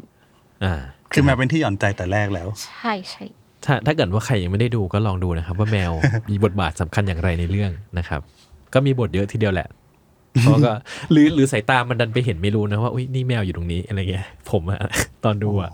[0.64, 0.74] อ่า
[1.12, 3.24] คือแมวเป็นที่หย่อนใจแต่แรกแล้ว ใช่ใช่
[3.64, 5.92] ถ้าถ้าเกิดว่าใครยังไม่ได้ดูก็ลองดูนะครับ ว่าแมว
[6.30, 8.20] มีบทบาทสำคัญอย่างไรในเรื่องนะครับ
[8.74, 9.68] ก็มีบทเยอะทีเดียวแหละ
[10.42, 10.72] เพราะก็
[11.10, 14.78] หรือหรือสายตามันดันไปเห็นไม่รู้นะว่าอุ้ยนี่แมวอยู่ตรงนี้อะไรเงี้ยผมอะ
[15.24, 15.70] ตอนดูอะ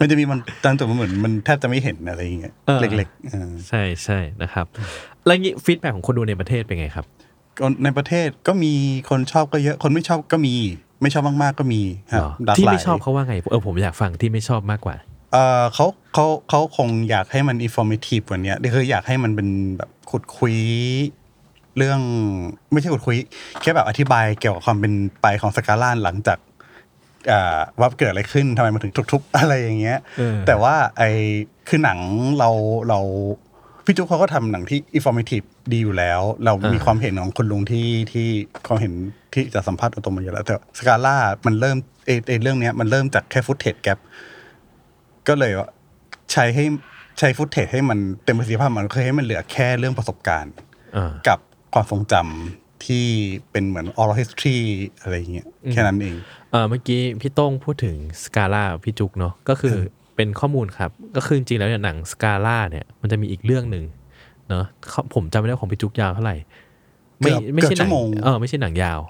[0.00, 4.66] มันจะมีมันตั้งแต่มันเหมือนมันแทบจะไม่เห็นอะไรอย่างเงี้ยเออเล็กๆเออใช่ใช่นะครับ
[5.26, 7.06] แล้วงี้ฟีดแบ็ของคนดูในประเทศเป็นไงครับ
[7.58, 8.72] ก็ในประเทศก็มี
[9.08, 10.54] คนชอบก็เยอะ คนไม่ชอบก็มี
[11.02, 11.82] ไม่ชอบมากๆก็มี
[12.12, 14.96] ครับเหรอหลากที่หลายไม่ชอบเขาว่าไงเออผมอยากฟังที่ไม่ชอบมากกว่า
[15.32, 20.54] เออเขาเขาเขาคงอยากให้มัน informative กว่านี้คืออยากให้มันเป็นแบบขุดคุย
[21.76, 22.00] เรื่อง
[22.72, 23.16] ไม่ใช่ขุดคุย
[23.62, 24.92] แค่แบบอธิบายเกี่ยวกับความเป็น
[25.22, 26.46] ไปของสกาล่าหลังจากอ่า
[27.80, 31.02] ว่าเกิดอะไรขึ้นทำไมมันถึงทุบๆอะไรอย่างเงี้ยเออแต่ว่าไอ
[31.68, 31.98] คือหนัง
[32.38, 32.50] เรา
[32.88, 33.00] เรา
[33.84, 38.28] พี่จุ๊กเขาก็ทำหนังที่ informative ดีอยู่แล้ว เรามีความเห็นของคุณลุงที่ที่
[38.66, 38.92] ความเห็น
[39.34, 41.16] ที่จะสัมภาษณ์ตรงๆมาอยู่แล้ว แต่สกาล่า
[41.46, 41.76] มันเริ่ม
[42.06, 43.98] เอเอเรื่องเนี้ยมันเริ่มจากแค่ฟุตเทจแกป
[45.28, 45.68] ก็เลยว่า
[46.32, 46.64] ใช้ให้
[47.18, 50.52] ใช้ฟุตเทจให้มันเต็มประสิทธิภาพมันคือให้มันเหลือแค่เรื่องประสบการณ์
[50.96, 51.38] อ่ากับ
[51.74, 53.06] ความทรงจำ ที่
[53.50, 54.58] เป็นเหมือน oral history
[55.00, 56.14] อะไรอย่างเงี้ยแค่นั้นเอง
[56.50, 59.76] เออเมื่อกี้พี่โต้งพูดถึงสกาล่าพี่จุกเนาะก็คือ
[60.16, 63.84] เป็นข้อมูลครับ ก็คือจริงๆแล้วเนี่ยหนังสกาล่าเนี่ยมันจะมีอีกเรื่องหนึ่ง
[64.48, 66.36] เนาะเขาผมจำไม่ได้ของพี่จุกยาวเท่าไหร่
[67.20, 69.00] ไม่เกือบไม่ใช่เกือบชั่หนัวโมงเออไม่ใช่หนังยาว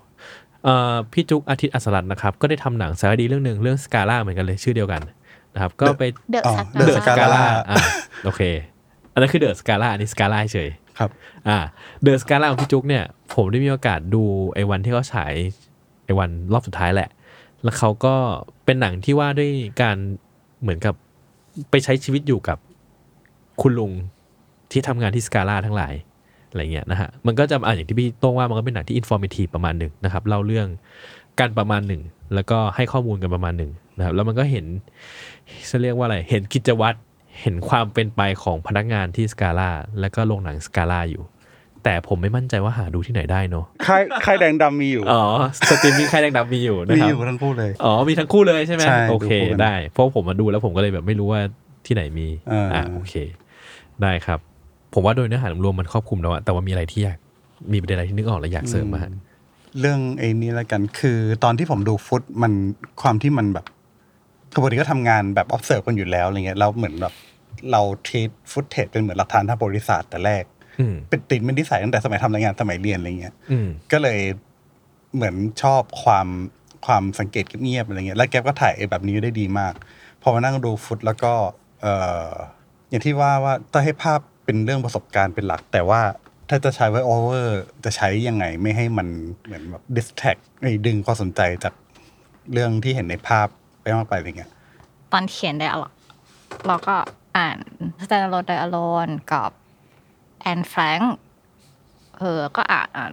[0.65, 5.03] เอ่อพี่จุกอาทิตย์อัสรัตน์นะครับ ก็ได้ทำหนังสารคดีเรื่องหนึ่งเรื่องสกาล่าเหมือนกันเลยชื่อเดียวกัน
[5.55, 7.77] นะครับ ก็ไปเดอะอ๋อสัก The Scala อ่า
[8.25, 8.43] โอเค
[9.13, 10.69] อันนั้นคือเดอะสกาล่าอันนี้สกาล่าเฉย
[10.99, 11.11] ครับ
[11.49, 11.59] อ่า
[12.03, 14.23] เดอะสกาล่าของพี่จุ๊กเนี่ย ผมได้มีโอกาสดู
[14.55, 15.35] ไอ้วันที่เขาฉาย
[16.05, 17.11] ไอ้วันรอบสุดท้ายแหละ
[17.63, 18.15] แล้วเขาก็
[18.65, 19.51] เป็นหนังที่ว่าด้วย
[19.83, 19.97] การ
[20.61, 20.95] เหมือนกับ
[21.71, 22.59] ไปใช้ชีวิตอยู่กับ
[23.61, 23.93] คุณลุง
[24.73, 25.95] ที่ทำงานที่สกาล่าทั้งหลาย
[26.51, 30.69] อะไรเงี้ยนะฮะมันก็จะอ่าอย่างที่พี่โต้งว่ามันก็เป็นหนังที่อินฟอร์มทีประมาณหนึ่งนะครับเล่าเรื่อง
[31.41, 32.03] กันประมาณหนึ่ง
[32.35, 34.67] แล้วก็ให้ข้อมูลกันประมาณหนึ่งนะครับแล้วมันก็เห็น
[35.71, 36.99] จะเรียกว่าอะไรเห็นกิจวัตร
[37.41, 39.71] เห็นความเป็นไปของพนักงานที่สกาลา
[40.01, 41.23] แล้วก็โรงหนังสกาลาอยู่
[41.85, 45.23] แต่ผมไม่มั่นใจว่าหาดูที่ไหนได้เนาะค่ายค่ายแดงดำมีอยู่ อ๋อ
[45.69, 51.41] สตรีมมิ่งค่ายแดงดำมีอยู่นะมีครัอบยู่ทั้งคู่เลย อ๋อมีทั้งคู่เลยใช่ไหมใช่โอเค ดูคู่กันได้ เพราะผมมาดูแล้วผมก็เลยแบบไม่รู้ว่า
[51.87, 53.15] ที่ไหนมีอ่าอ่าโอเค
[54.03, 54.39] ได้ครับ
[54.95, 57.19] ผมว่าโดยเนื้อหารวมๆมันครอบคลุมแล้วอะแต่ว่ามีอะไรที่อยาก
[57.73, 59.11] มีประเด็นอะไรที่นึกออกแล้วอยากเสริมมาฮะ
[59.81, 62.53] เรื่องไอ้นี้แล้วกันคือตอนที่ผมดูฟุตมัน
[63.03, 63.67] ความที่มันแบบ
[64.53, 67.13] คือปกติก็ทำงานแบบ observe กันอยู่แล้วอะไรเงี้ยเราเหมือนแบบ
[67.71, 68.21] เราที
[68.53, 70.45] ฟุตเทจเป็นเหมือนหลักฐานทางบริษัทแต่แรก
[70.81, 74.21] อืมเป็นติดเป็นนิสัยตั้งแต่สมัยทำรายงานสมัยเรียนอะไรเงี้ยอืมก็เลย
[75.15, 76.27] เหมือนชอบความ
[76.87, 79.75] ความสังเกตเงียบๆอะไรเงี้ยแล้วแก๊ปก็ถ่ายแบบนี้ได้ดีมาก
[80.23, 81.33] พอมานั่งดูฟุตแล้วก็
[81.81, 81.87] เอ
[82.29, 82.33] อ
[82.89, 86.03] อย่างที่ว่าว่าต้องให้ภาพเป็นเรื่องประสบการณ์เป็นหลัก แต่ว่า
[86.49, 89.09] ถ้าจะใช้ไว้โอเวอร์จะใช้ยังไงไม่ให้มัน
[89.45, 90.37] เหมือนแบบดิสแท็ก
[90.87, 91.75] ดึงความสนใจจาก
[92.53, 93.47] เรื่องที่เห็นในภาพ
[93.81, 94.51] ไปมากไปอะไรเงี้ย
[95.13, 95.93] ตอนเขียนไดอะล็อก
[96.67, 96.95] เราก็
[97.37, 97.59] อ่าน
[98.03, 99.51] สแตนด์โลนไดอะโลนกับ
[100.43, 101.01] แอนแฟรง
[102.19, 103.13] เออ ก็อ่านอ่าน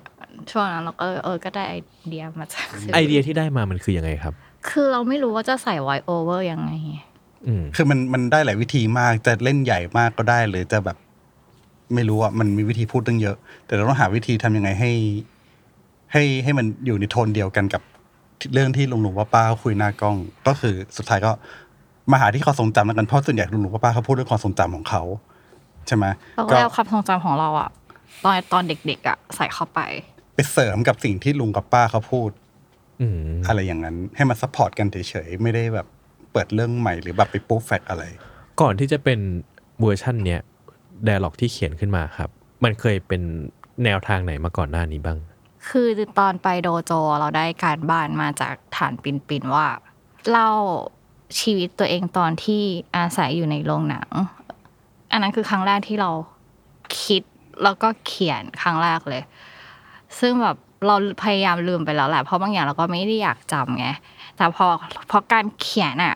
[0.52, 1.76] ช่วงนั้นเราก็เออก็ได้ไอ
[2.08, 4.34] เดียมาจากซีรีส์ไอเดียที่ได้มามันคือยังไงครับ
[4.70, 6.72] คือเราไม่รู้ว่าจะใส่ไวโอเวอร์ยังไง
[7.48, 10.98] อืมคือมันมันได้หลายวิธีมากจะเล่นใหญ่มากก็ได้หรือจะแบบ
[11.94, 14.92] ไม่รู้อะมันมีวิธีพูดตั้งเยอะ แต่เราต้องหาวิธีทำยังไงให้
[16.14, 17.82] ให้ให้มันอยู่ในโทนเดียวกันกับ
[18.54, 20.16] เรื่องที่ลุงหลวงป้าป้าเขาคุยหน้ากล้อง
[20.48, 21.32] ก็คือสุดท้ายก็
[22.12, 25.02] มาหาที่ความทรงจำแล้วกันเพราะส่วนใหญ่ลุงหลวงป้าป้าเขาพูดเรื่องความทรงจำของเขา
[25.88, 27.70] ใช่ไหมเราก็เอาความทรงจำของเราอะ
[28.24, 29.80] ตอนตอนเด็กๆอะใส่เข้าไป
[30.36, 32.30] ไปเสริมกับสิ่งที่ลุงกับป้าเขาพูด
[33.02, 35.88] อืมอะไรอย่างนั้น ให้มันซัพพอร์ตกันเฉยๆไม่ได้แบบ
[36.32, 38.04] เปิดเรื่องใหม่หรือแบบไปปุ๊บแฟกอะไร
[38.62, 39.20] ก่อนที่จะเป็น
[39.82, 40.42] เวอร์ชันเนี้ย
[41.06, 42.30] ไดอะล็อกที่เขียนขึ้นมาครับ
[42.64, 43.22] มันเคยเป็น
[43.84, 45.18] แนวทางไหนมาก่อนหน้านี้บ้าง
[45.70, 45.88] คือ
[46.20, 49.68] ตอนไปโดโจเราได้การบ้านมาจากฐานปินปินๆว่า
[50.30, 50.50] เล่า
[51.40, 52.62] ชีวิตตัวเองตอนที่
[52.96, 54.10] อาศัยอยู่ในโรงหนัง
[55.12, 56.12] อันนั้นคือครั้งแรกที่เรา
[57.04, 57.24] คิด
[57.64, 59.24] แล้วก็เขียนครั้งแรกเลย
[60.20, 60.58] ซึ่งแบบ
[60.88, 63.88] เราพยายามลืมไปแล้วแหละเพราะบางอย่างเราก็ไม่ได้อยากจำไง
[64.38, 64.68] แต่พอ
[65.10, 66.16] พอการเขียนอะ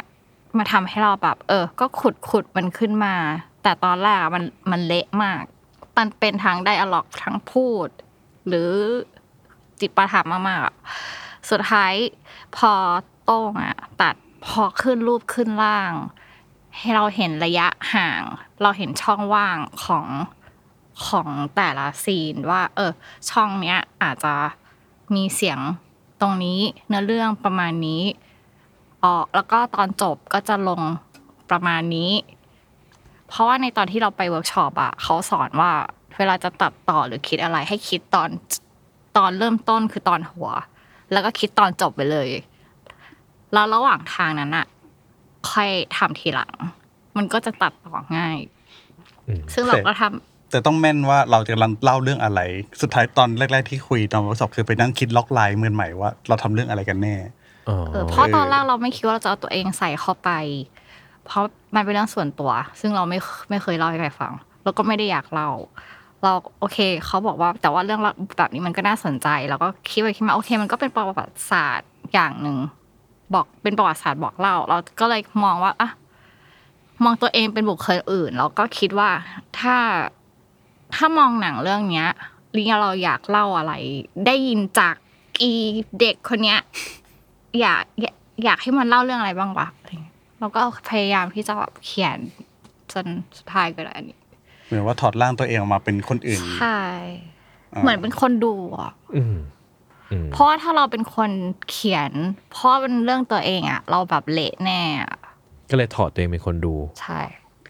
[0.58, 3.16] มาทำให้เราแบบ เออ ก็ขุดขุดมันขึ้นมา
[3.64, 5.44] แต่ตอนแรกมันมันเละมาก
[5.98, 7.90] มันเป็นทั้งไดอะล็อกทั้งพูด
[8.48, 8.70] หรือ
[9.80, 11.94] จิตประถามมากๆสุดท้าย
[12.58, 12.72] พอ
[13.24, 15.94] โต้งอะตัด พอขึ้นรูปขึ้นล่าง
[16.78, 18.22] ให้เราเห็นระยะห่าง
[18.62, 20.08] เราเห็นช่องว่างของ
[21.08, 22.92] ของแต่ละซีนว่า เออ
[23.30, 24.36] ช่องเนี้ยอาจจะ
[25.16, 25.60] มีเสียง
[26.22, 28.04] ตรงนี้เนื้อเรื่องประมาณนี้
[29.06, 30.82] ออกแล้วก็ตอนจบก็จะลง
[31.50, 32.12] ประมาณนี้
[33.28, 35.72] เพราะว่าในตอนที่เราไปเวิร์กช็อปอะเขาสอนว่า
[36.18, 38.30] เวลาจะตัดต่อหรือคิดอะไรให้คิดตอน
[39.18, 40.50] ตอนเริ่มต้นคือตอนหัว
[41.12, 42.30] แล้วก็คิดตอนจบไปเลย
[43.54, 44.66] แล้วระหว่างทางนั้นอะ
[45.52, 46.52] ค่อยทำทีหลัง
[47.18, 48.38] มันก็จะตัดต่อง่าย
[49.28, 52.42] อืมซึ่งเราก็ทำแต่ต้องแม่นว่าเราจะเล่าเรื่องอะไร
[52.82, 57.16] สุดท้ายตอนแรก ๆ ที่คุยตอนเวิร์กช็อปคือไปนั่งคิด logline กันใหม่ว่า เราทำเรื่องอะไรกันแน่
[57.70, 60.30] อ๋อเออเพราะตอนแรกเราไม่คิดว่าเราจะเอาตัวเองใส่เข้าไป
[61.26, 61.44] เพราะ
[61.76, 63.18] มันเป็นเรื่องส่วนตัว ซึ่งเราไม่
[63.50, 64.34] ไม่เคยเล่าให้ใครฟัง
[64.64, 65.50] แล้วก็ไม่ได้อยากเล่า
[66.24, 68.02] เราโอเค เขาบอกว่าแต่ว่าเรื่อง
[68.38, 72.58] แบบนี้มันก็น่าสนใจ แล้วก็คิดไปคิดมาโอเค มันก็เป็นประวัติศาสตร์อย่างหนึ่ง
[73.34, 75.90] บอกเป็นประวัติศาสตร์บอกเล่า เราก็เลยมองว่าอะ
[77.04, 79.10] มองตัวเองเป็นบุคคลอื่น แล้วก็คิดว่า
[79.60, 79.76] ถ้า
[80.96, 82.10] ถ้ามองหนังเรื่องเนี้ย
[82.56, 83.74] ลิงเราอยากเล่าอะไร
[84.26, 84.96] ได้ยินจาก
[85.42, 85.52] อี
[86.00, 86.60] เด็กคนเนี้ย
[87.60, 92.18] อยากอยากอยากให้มันเล่าเรื่องอะไรบ้างวะอะไรเงี้ยเราก็พยายามที่จะแบบเขียน
[92.92, 93.06] จน
[93.38, 94.20] สุดท้ายก็ได้อันนี้
[94.66, 96.80] เหมือนว่าถอดร่างตัวเองออกมาเป็นคนอื่นใช่
[97.82, 99.38] เหมือนเป็นคนดูอะอืมอืม
[100.32, 101.32] เพราะว่าถ้าเราเป็นคน
[101.70, 102.12] เขียน
[102.52, 105.14] เพราะเป็นเรื่องตัวเองอะเราแบบเละแน่อะ
[105.70, 107.22] ก็เลยถอดตัวเองเป็นคนดู ใช่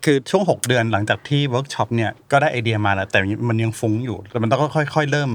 [0.03, 3.19] คือช่วง 6 เดือนหลังจากที่เวิร์กช็อปเนี่ยก็ได้ไอเดียมาแล้ว แต่
[3.49, 5.31] มันยังฟุ้งอยู่แต่มันต้องค่อยๆเริ่ม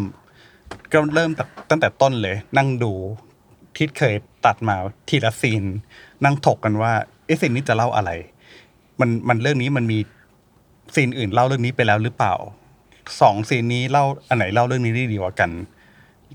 [0.92, 2.92] ก็เริ่มจากตั้งแต่ต้นเลย นั่งดู
[3.76, 4.14] ที่เคย
[4.46, 4.76] ตัดมา
[5.08, 5.64] ทีละ scene
[6.24, 6.92] นั่งถกกันว่า
[7.26, 8.10] เอะ scene นี้จะเล่าอะไร
[9.00, 9.98] มันมันเรื่องนี้มันมี
[10.94, 12.34] ซีนอื่นเล่าเรื่องนี้ไปแล้วหรือเปล่า
[13.20, 15.50] สองซีนนี้เล่าอันไหนเล่าเรื่องนี้ได้ดีกว่ากัน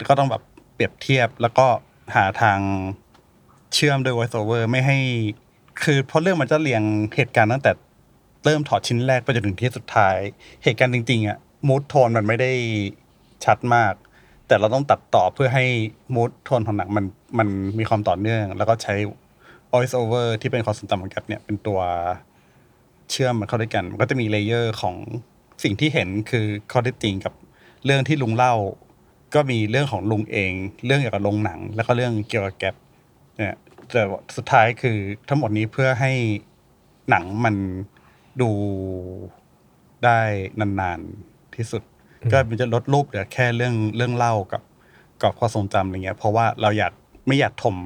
[0.09, 1.67] ก็ต้องแบบเปรียบเทียบ แล้วก็
[2.15, 2.59] หาทาง
[3.73, 4.97] เชื่อมโดย voice over ไม่ให้
[5.83, 6.83] คือเพราะเรื่องมันจะเรียง
[7.15, 7.71] เหตุการณ์ตั้งแต่
[8.45, 10.17] เริ่มถอดชิ้นแรกไปจนถึงที่สุดท้าย
[10.63, 12.51] เหตุการณ์จริงๆอะมูดโทนมันไม่ได้
[13.45, 13.93] ชัดมาก
[14.47, 15.65] แต่เราต้องตัดต่อเพื่อให้
[16.15, 17.05] มูดโทนของหนังมัน
[17.37, 17.47] มัน
[17.79, 18.93] มีความต่อเนื่อง แล้วก็ใช้
[19.71, 21.79] voice over ที่เป็นความทรงจำของกัดเนี่ยเป็นตัว
[23.09, 24.95] เชื่อมมันเข้าด้วยกัน มันก็จะมีเลเยอร์ของ
[25.63, 27.33] สิ่งที่เห็นคือข้อเท็จจริงกับ
[27.85, 28.53] เรื่องที่ลุงเล่า
[29.33, 30.51] ก็มีเรื่องของลุงเอง
[30.85, 32.75] เรื่องเกี่ยวกับโรงหนัง แล้วก็เรื่องเกี่ยวกับแก๊ป
[33.37, 33.57] เนี่ย
[33.91, 34.03] แต่
[34.37, 34.97] สุดท้ายคือ
[35.29, 36.11] ทั้งหมดนี้เพื่อให้
[37.09, 37.55] หนังมัน
[38.41, 38.51] ดู
[40.03, 40.19] ได้
[40.59, 41.81] นานๆที่สุด
[42.31, 44.61] ก็มันจะลดรูปเหลือแค่เรื่องเรื่องเล่ากับ
[45.21, 46.93] กับความทรงจำอะไรเงี้ย เพราะว่าเราอยาก
[47.27, 47.77] ไม่อยากถม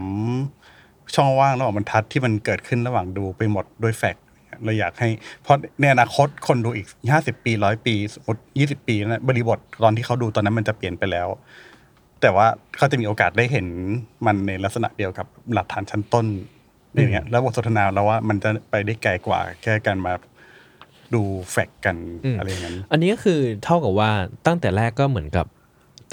[1.16, 4.23] ช่องว่างระหว่างบรรทัดที่มันเกิดขึ้นระหว่างดูไปหมดด้วยแฟกต์
[4.64, 5.10] เราอยากให้
[5.44, 11.28] เพราะในอนาคตคนดูอีกห้าสิบปีร้อยปีสมมติยี่สิบปีนะบริบทตอนที่เขาดูตอนนั้นมันจะเปลี่ยนไปแล้ว
[12.22, 12.48] แต่ว่า
[12.78, 13.68] เขาจะมีโอกาสได้เห็น
[14.26, 16.26] มันในลักษณะเดียวกับหลักฐานชั้นต้น
[16.94, 20.14] อย่างเงี้ยแล้วบทสนทนาเราว่ามันจะไปได้ไกลกว่า แค่การมา
[21.14, 21.96] ดูแฟกต์กัน
[22.26, 24.12] อืมอะไรอย่างนั้นอันนี้ก็คือเท่ากับว่า
[24.46, 25.46] ตั้งแต่แรกก็เหมือนกับ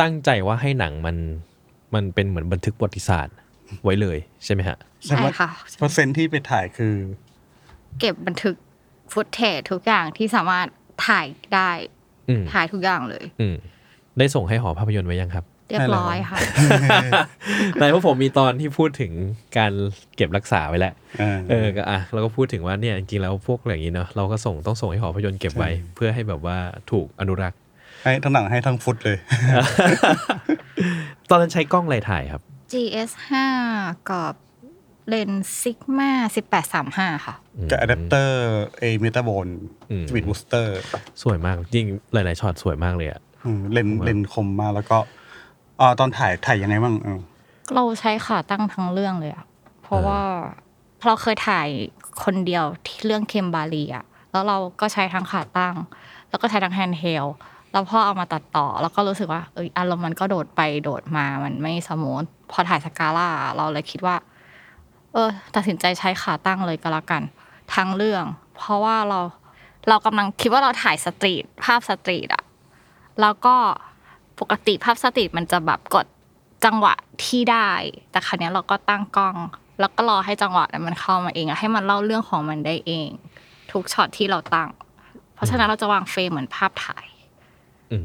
[0.00, 1.16] ตั้งใจว่าให้หนังมัน
[1.94, 3.36] มันเป็นเหมือนบันทึกประวัติศาสตร์
[3.84, 6.94] ไว้เลยใช่ไหมฮะใช่ค่ะเปอร์เซ็นต์ที่ไปถ่ายคือ
[7.98, 8.56] เก็บบันทึก
[9.12, 10.66] ฟุตเทจทุกอย่างที่สามารถ
[11.06, 11.70] ถ่ายได้
[12.28, 13.56] อืมถ่ายทุกอย่างเลยอืม
[14.18, 16.38] ได้ส่งให้หอภาพยนตร์ไว้ยังครับ เรียบร้อยค่ะ
[17.78, 19.12] ในเพราะผมมีตอนที่พูดถึง
[19.58, 19.72] การ
[20.16, 26.56] เก็บรักษาไว้แล้วอ่าเออก็อะเราก็พูดถึงว่าเนี่ยจริงๆแล้วพวกอย่างนี้เนาะเราก็ส่งต้องส่งให้หอภาพยนตร์เก็บไว้ เพื่อให้แบบว่า
[26.90, 27.58] ถูกอนุรักษ์
[28.02, 29.18] ให้ทั้งหนังให้ทั้งฟุตเลย
[31.30, 34.34] ตอนนั้นใช้กล้องอะไรถ่ายครับ GH5 กับ
[35.08, 36.10] เลนส์ Sigma
[37.14, 37.34] 1835ค่ะ
[37.70, 38.36] กับอะแดปเตอร์
[38.78, 39.48] เอ Metabones
[39.90, 40.78] อืม Speed Booster
[41.22, 43.20] สวยมากจริงหลายๆช็อตสวยมากเลยอะ
[43.72, 44.98] เลนส์เลนส์คมมากแล้วก็
[45.80, 47.20] อ่าตอนถ่ายถ่ายยังไงบ้างเออ
[47.74, 49.44] เราใช้ขาตั้งทั้งเรื่องเลยอะ
[49.82, 50.20] เพราะว่า
[51.06, 51.68] เราเคยถ่าย
[52.24, 55.76] คนเดียวที่เรื่องเขมบาลีอะแล้วเราก็ใช้ทั้งขาตั้ง
[56.28, 57.26] แล้วก็ใช้ทั้ง handheld
[57.72, 64.16] แล้วพอเอามาตัดต่อ แล้วก็รู้สึกว่าเอยอารมณ์มันก็โดดไปโดดมามันไม่ smooth พอถ่ายสกาล่าเราเลยคิดว่า
[65.14, 67.22] เออ ตัดสินใจใช้ขาตั้งเลยก็แล้วกัน
[67.74, 68.24] ทั้งเรื่อง
[68.56, 69.20] เพราะว่าเรา
[69.88, 72.44] เรากำลังคิดว่าเราถ่าย street ภาพ street อะ
[73.20, 73.56] แล้วก็
[74.40, 76.06] ปกติภาพ street มันจะแบบกะ
[76.64, 76.94] จังหวะ
[77.24, 77.70] ที่ได้
[78.10, 79.36] แต่ครั้นี้เราก็ตั้งกล้อง
[79.80, 83.08] แล้วก็รอให้จังหวะนั้นมันเข้ามาเองอะให้มันเล่าเรื่องของมันได้เอง
[83.72, 84.68] ทุกช็อตที่เราตั้ง
[85.34, 87.06] เพราะฉะนั้นเราจะวางเฟรมเหมือนภาพถ่าย
[87.92, 87.98] อื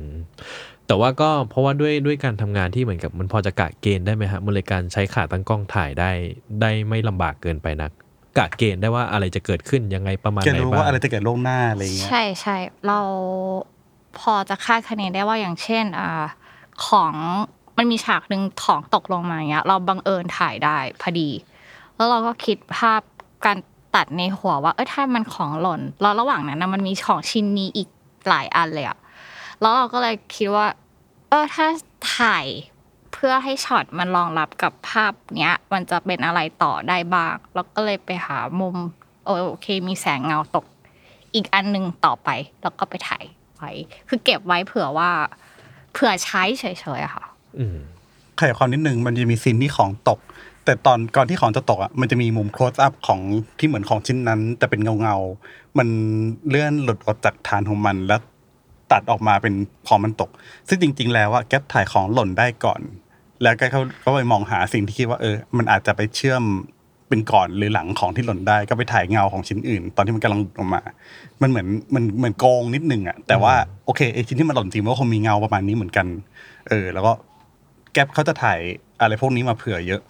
[0.87, 6.11] แต่ว่าก็เพราะว่าด้วยด้วยการทำงานที่เหมือนกับมันพอจะกะเกณฑ์ได้ไหมฮะมันเลยการใช้ขาตั้งกล้องถ่ายได้
[6.61, 7.91] ได้ไม่ลำบากเกินไปนัก
[8.37, 12.57] กะเกณฑ์ได้ว่าอะไรจะเกิดขึ้นยังไงประมาณแกไหนรู้บ้าว่างอะไรจะเกิดล่วงหน้าอะไรเงี้ยใช่ใช่
[12.87, 12.99] เรา
[14.19, 16.23] พอจะคาดคะเนได้ว่าอย่างเช่นอ่า
[16.87, 17.13] ของ
[17.77, 21.29] มันมีฉากหนึ่งของตกลงมาอย่างเงี้ย เราบังเอิญถ่ายได้พอดี
[21.95, 23.01] แล้วเราก็คิดภาพ
[23.45, 23.57] การ
[23.95, 27.89] ตัดในหัวว่า เอ้ยถ้ามันของหล่นแล้วระหว่างนั้นนะมันมีของชิ้นนี้อีก
[28.29, 28.97] หลายอันเลยอะ
[29.61, 30.67] แล้วเราก็เลยคิดว่า
[31.29, 31.67] เออถ้า
[32.17, 32.45] ถ่าย
[33.13, 38.75] เพื่อให้ช็อตมันรองรับกับภาพเนี้ย มันจะเป็นอะไรต่อได้บ้าง แล้วก็เลยไปหามุม
[39.25, 40.65] โอเค มีแสงเงาตก
[41.35, 42.29] อีกอันหนึ่งต่อไป
[42.61, 43.23] แล้วก็ไปถ่าย
[43.57, 43.71] ไว้
[44.07, 45.09] คือเก็บไว้เผื่อว่า
[45.93, 46.65] เผื่อใช้เฉ
[46.99, 47.25] ยๆค่ะ
[48.39, 50.19] ขยายความนิดนึงมันจะมีซีนที่ของตก
[50.65, 53.19] แต่ตอนก่อนที่ของจะตกอะมันจะมีมุม close up ของ
[53.59, 55.87] ที่เหมือนของชิ้นนั้น แต่เป็นเงาเงาๆมัน
[56.49, 58.21] เลื่อนหลุดออกจากฐานของมันแล้ว
[58.95, 59.53] ตัดออกมาเป็น
[59.87, 60.29] พอมันตก
[60.69, 62.81] ซึ่งจริง ๆ แล้วว่าแก๊ปถ่ายของหล่นได้ก่อน
[63.43, 66.43] แล้วก็เขาก็ไปมองหาสิ่งที่คิดว่าเออ มันอาจจะไปเชื่อม
[67.09, 70.81] เป็นก่อนหรือหลังของที่หล่นได้ ก็ไปถ่ายเงาของชิ้นอื่น ตอนที่มันกำลังหลุดออกมา
[71.41, 73.53] มันเหมือนมันเหมือนโกงนิดนึงอะแต่ว่า
[73.85, 76.07] โอเคไอชิ้นที่มันหล่นจริงมันก็คงมีเงาประมาณนี้เหมือนกัน
[76.69, 77.13] เออ แล้วก็
[77.93, 78.59] แก๊ปเขาจะถ่าย
[79.01, 80.01] อะไรพวกนี้มาเผื่อเยอะ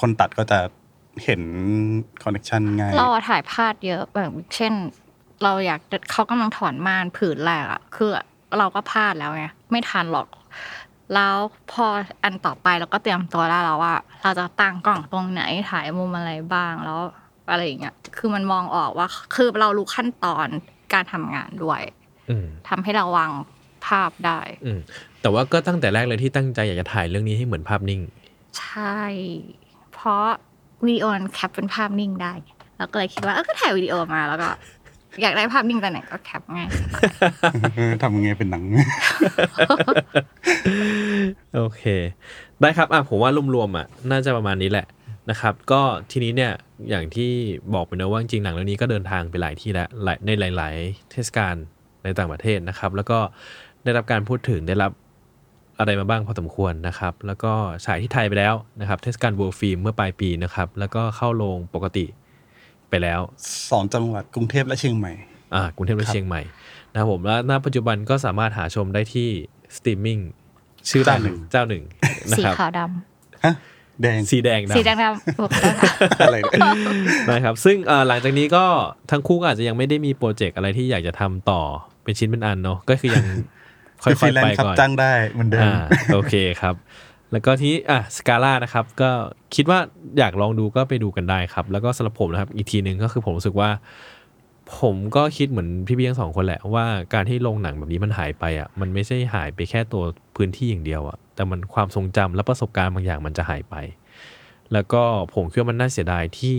[0.00, 0.58] คนตัดก็จะ
[1.24, 1.40] เห็น
[2.22, 4.72] คอนเนคชันง่ายเราอถ่ายพลาดเยอะแบบเช่น
[5.42, 5.80] เราอยาก
[6.12, 8.10] เขากำลังถอนม่านผืนแรกอะคือ
[8.58, 10.28] เราก็พลาดแล้วไงไม่ทันหรอก
[11.14, 11.34] แล้ว
[11.72, 11.86] พอ
[12.24, 17.00] อันต่อไปเราก็เตรียมตัวได้แล้วว่า เราจะตั้งกล้องตรงไหนถ่ายมุมอะไรบ้างแล้ว
[17.50, 20.48] อะไรอย่างเงี้ยคือมันมองออกว่า คือเรารู้ขั้นตอน
[20.92, 21.82] การทำงานด้วย
[22.30, 23.30] อืมทำให้เราวาง
[23.86, 24.80] ภาพได้ อืม
[25.20, 28.00] แต่ว่าก็ตั้งแต่แรกเลยที่ตั้งใจอยากจะถ่ายเรื่องนี้ให้เหมือนภาพนิ่ง
[28.58, 29.00] ใช่
[29.92, 30.26] เพราะ
[30.86, 32.32] วิดีโอมัน cap เป็นภาพนิ่งได้
[32.76, 34.48] เราก็เลยคิดว่าเออก็ถ่ายวิดีโอมาแล้วก็
[35.22, 36.68] อยากได้ภาพนิ่งตอนไหนก็ cap ง่าย
[38.02, 38.64] ทำยังไงเป็นหนัง
[41.56, 41.82] โอเค
[42.60, 44.86] ได้ครับอะผมว่ารวมๆอะ น่าจะประมาณนี้แหละ
[45.30, 46.52] นะครับ ก็ทีนี้เนี่ย
[46.90, 47.30] อย่างที่
[47.74, 51.54] บอกไปนะว่าจริงๆหนังเรื่องนี้ก็เดินทางไปหลายที่แล้วหลายในหลาย ๆ เทศกาล
[52.04, 53.18] ในต่างประเทศนะครับ แล้วก็
[53.84, 54.92] ได้รับการพูดถึงได้รับ
[55.78, 57.52] อะไรมาบ้างพอสมควรนะครับ แล้วก็
[57.84, 62.04] ฉายที่ไทยไปแล้วนะครับ เทศกาล World Film เมื่อปลายปีนะครับ แล้วก็เข้าโรงปกติ
[62.90, 63.20] ไปแล้ว
[63.70, 65.12] สองจังหวัดกรุงเทพและเชียงใหม่
[65.54, 66.42] อ่ากรุงเทพและครับเชียงใหม่
[66.92, 69.28] นะครับผมและณปัจจุบันก็สามารถหาชมได้ที่
[69.76, 70.18] สตรีมมิ่ง
[70.90, 71.20] ชื่อดัง
[71.50, 71.84] เจ้าหนึ่ง
[72.30, 72.80] นะสีครับขาวด
[73.44, 73.54] ฮะ
[74.02, 75.92] แดงสีแดงำดำสีแดงดำถูกต้องค่ะ
[76.24, 76.72] อะไรเนี่ย
[77.30, 78.64] นะครับ ซึ่งเอ่อหลังจากนี้ก็
[79.10, 81.60] ทั้งคู่ก็อาจจะยังไม่ได้มีโปรเจกต์อะไรที่อยากจะทำต่อ
[82.04, 83.24] เป็นชิ้นเป็นอันเนาะก็คือยัง
[84.02, 85.74] ค่อยฟรีๆแลนไปซ์ครับก่อนจ้างได้เหมือนเดิมอ่า
[86.14, 86.74] โอเคครับ
[87.32, 89.10] แล้วก็ที่อะสกาล่านะครับ ก็
[89.54, 89.78] คิดว่า
[90.18, 93.70] อยากลองดูก็ไปดูกันได้ครับ แล้วก็สำหรับผมนะครับ อีกทีหนึ่งก็คือผมรู้สึกว่า
[94.80, 100.02] ผมก็คิดเหมือนพี่ๆทั้งสองคนแหละว่าการที่โรงหนังแบบนี้มันหายไปอะมันไม่ใช่หายไปแค่ตัว
[100.36, 103.74] พื้นที่อย่างเดียวอะแต่มันความทรงจำและประสบการณ์บางอย่างมันจะหายไป
[104.72, 105.02] แล้วก็
[105.34, 106.58] ผมคิดว่ามันน่าเสียดายที่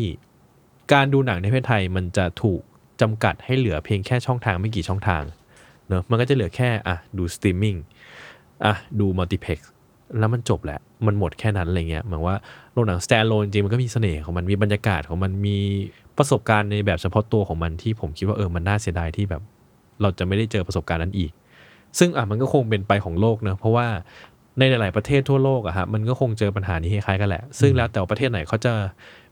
[0.93, 2.61] การดูหนังในประเทศไทยมันจะถูก
[3.01, 5.23] จำกัดให้เหลือเพียงแค่ช่องทางไม่กี่ช่องทาง
[5.87, 7.75] เนอะมันก็จะเหลือแค่อะดูสตรีมมิ่ง
[8.65, 9.71] อะดู multiplex
[10.19, 12.37] แล้วมันจบแหละมันหมดแค่นั้นอะไรเงี้ยหมายว่า
[12.73, 15.57] โรงหนัง stand alone จริงมันก็มีเสน่ห์ของมันมีบรรยากาศของมันมี
[16.17, 19.41] ประสบการณ์ในแบบเฉพาะตัวของมันที่ผมคิดว่าเออมันน่าเสียดายที่แบบ
[20.01, 21.31] เราจะไม่ได้เจอประสบการณ์นั้นอีก
[21.99, 23.87] ซึ่งอะมันก็คงเป็นไปของโลกเนอะเพราะว่า
[24.59, 28.73] ในหลาย ๆ ประเทศทั่วโลกอะฮะมันก็คงเจอปัญหานี้คล้ายๆกันแหละ ซึ่งแล้วแต่ประเทศไหนเขาจะ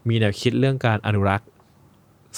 [0.09, 1.47] มีแนวคิดเรื่องการอนุรักษ์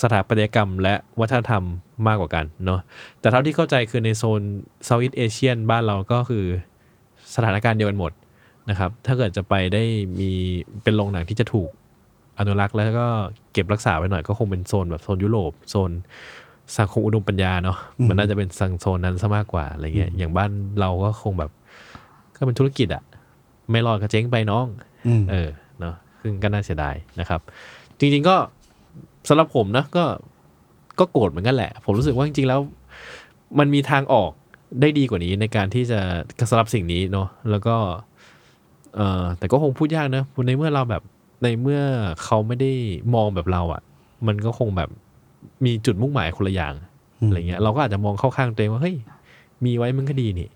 [0.02, 1.64] สถาปัตยกรรมและวัฒนธรรม
[2.08, 2.80] มากกว่ากันเนาะ
[3.20, 4.42] แต่เท่าที่เข้าใจคือในโซน
[4.86, 6.46] เซาท์อีสเอเชียนบ้านเราก็คือ
[7.36, 8.12] สถานการณ์เดียวกันหมด
[8.70, 9.84] นะครับ ถ้าเกิดจะไปได้
[10.20, 10.32] มี
[10.84, 11.70] เป็นโรงหนังที่จะถูก
[12.40, 13.08] อนุรักษ์แล้วก็
[13.54, 15.92] เก็บรักษาไว้หน่อยก็คงเป็นโซนแบบโซนยุโรปโซน
[16.78, 21.52] สังคมอุดมปัญญาเนาะมันน่าจะเป็นสังโซนนั้นซะมากกว่าอะไรเงี้ยอย่างบ้านเราก็คงแบบ
[22.38, 23.04] ก็เป็นธุรกิจอะ
[23.72, 24.66] ไม่รอดก็เจ๊งไปน้อง
[25.08, 25.50] อืมเออ
[25.80, 27.42] เนาะซึ่งก็น่าเสียดายนะครับ
[28.00, 28.36] จริง ๆก็
[29.30, 30.06] สำหรับผมนะก็
[31.00, 32.60] ก็โกรธเหมือนกันแหละ ผมรู้สึกว่าจริงๆแล้ว
[33.60, 34.32] มันมีทางออก
[34.82, 36.00] ได้ดีกว่านี้ในการที่จะ
[36.50, 37.76] สำหรับสิ่งนี้เนาะแล้วก็
[38.98, 41.02] เออแต่ก็คงพูดยากนะในเมื่อเราแบบ
[41.44, 41.82] ในเมื่อ
[42.24, 42.72] เขาไม่ได้
[43.16, 43.82] มองแบบเราอะ่ะ
[44.28, 44.90] มันก็คงแบบ
[45.66, 46.74] มีจุดมุ่งหมายคนละอย่าง
[47.28, 48.96] อะไรเงี้ย เราก็อาจจะมองเข้าข้างตัวเองว่าเฮ้ย
[49.66, 50.50] มีไว้มันก็ดีนี่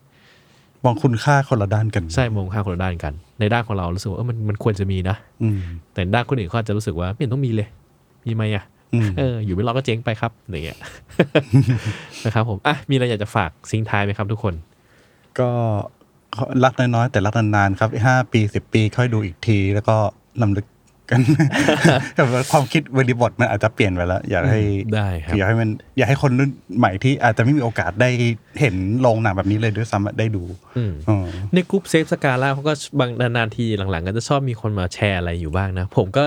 [0.85, 5.59] มองคุณค่าคนละด้านกัน ใช่มองข้างคนละด้านกัน ในด้านของเรารู้สึกว่าเออมันมันควรจะมีนะอืม
[5.93, 7.67] แต่ด้านคนอื่นเขาอาจจะรู้สึกว่าไม่เห็นต้องมีเลย
[8.25, 8.63] มีไหมอะ
[8.93, 10.79] อืมเอออยู่ไม่รอดก็เจ๊งไปครับอย่างเงี้ย
[12.25, 14.53] นะครับผมอะมีอะไรอยากจะฝากซิงท้ายไหมครับทุกคน
[15.39, 15.49] ก็
[16.63, 19.95] รักน้อยๆแต่รักนานๆครับห้าปีสิบปีค่อยดูอีกที แล้วก็
[20.41, 20.65] ลำลึก
[21.09, 21.21] กัน
[22.15, 24.61] แต่ว่าความคิดบริบทมันอาจจะเปลี่ยนไปแล้ว อยากให้
[24.95, 28.09] ได้ครับอยากให้มันอยากให้คนรุ่นใหม่ที่อาจจะไม่มีโอกาสได้
[28.59, 30.43] เห็นโรงหนังแบบนี้เลยด้วยซ้ำอะได้ดู
[30.77, 36.25] อืมอ๋อในกลุ่มเซฟสกาล่าเขาก็บางนานๆทีหลังๆ ก็จะชอบมีคนมาแชร์อะไรอยู่บ้างนะ ผมก็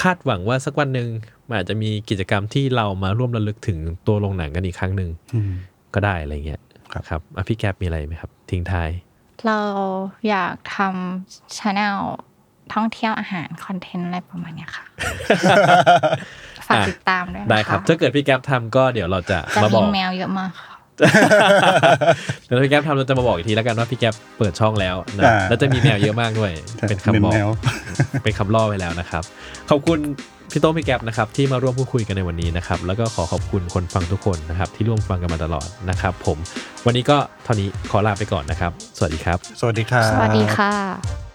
[0.00, 1.08] คาดหวังว่าสักวันหนึ่ง
[1.48, 5.52] มันอาจจะมีกิจกรรมที่เรามาร่วมระลึกถึงตัวโรงหนังกันอีกครั้งหนึ่งอืม
[5.94, 6.60] ก็ได้อะไรเงี้ย
[6.92, 8.90] ครับครับอะพี่แก๊ปมีอะไรไหมครับทิ้งท้าย
[9.46, 9.58] เรา
[10.28, 11.96] อยากทำ channel
[12.74, 14.84] ท่องเที่ยวอาหาร content อะไรประมาณเนี้ยค่ะ
[16.68, 20.74] ฝากติดตามด้วยนะคะได้ครับ ถ้าเกิดพี่แก๊ปทำก็เดี๋ยวเราจะจะมาบมีอกแมวเยอะมากค่ะ
[22.44, 26.52] เดี๋ยวพี่แก๊ปทำเราจะมาบอกอีกทีแล้วกันว่าพี่แก๊ปเปิดช่องแล้วนะอ่าแล้วจะมีแมวเยอะมากด้วย
[26.88, 27.48] เป็นคำบอกแนว
[28.24, 29.22] เป็นคำล่อไว้แล้วนะครับ
[29.70, 29.98] ขอบคุณ
[30.52, 36.38] พี่โต้งพี่แก๊ปนะครับที่มาร่วมพูดคุยกันในวันนี้นะครับแล้วก็ขอขอบคุณคนฟังทุกคนนะครับที่ร่วมฟังกันมาตลอดนะครับผม
[36.86, 41.29] วันนี้ก็เท่านี้ขอลาไปก่อนนะครับ สวัสดีครับ สวัสดีครับสวัสดีค่ะ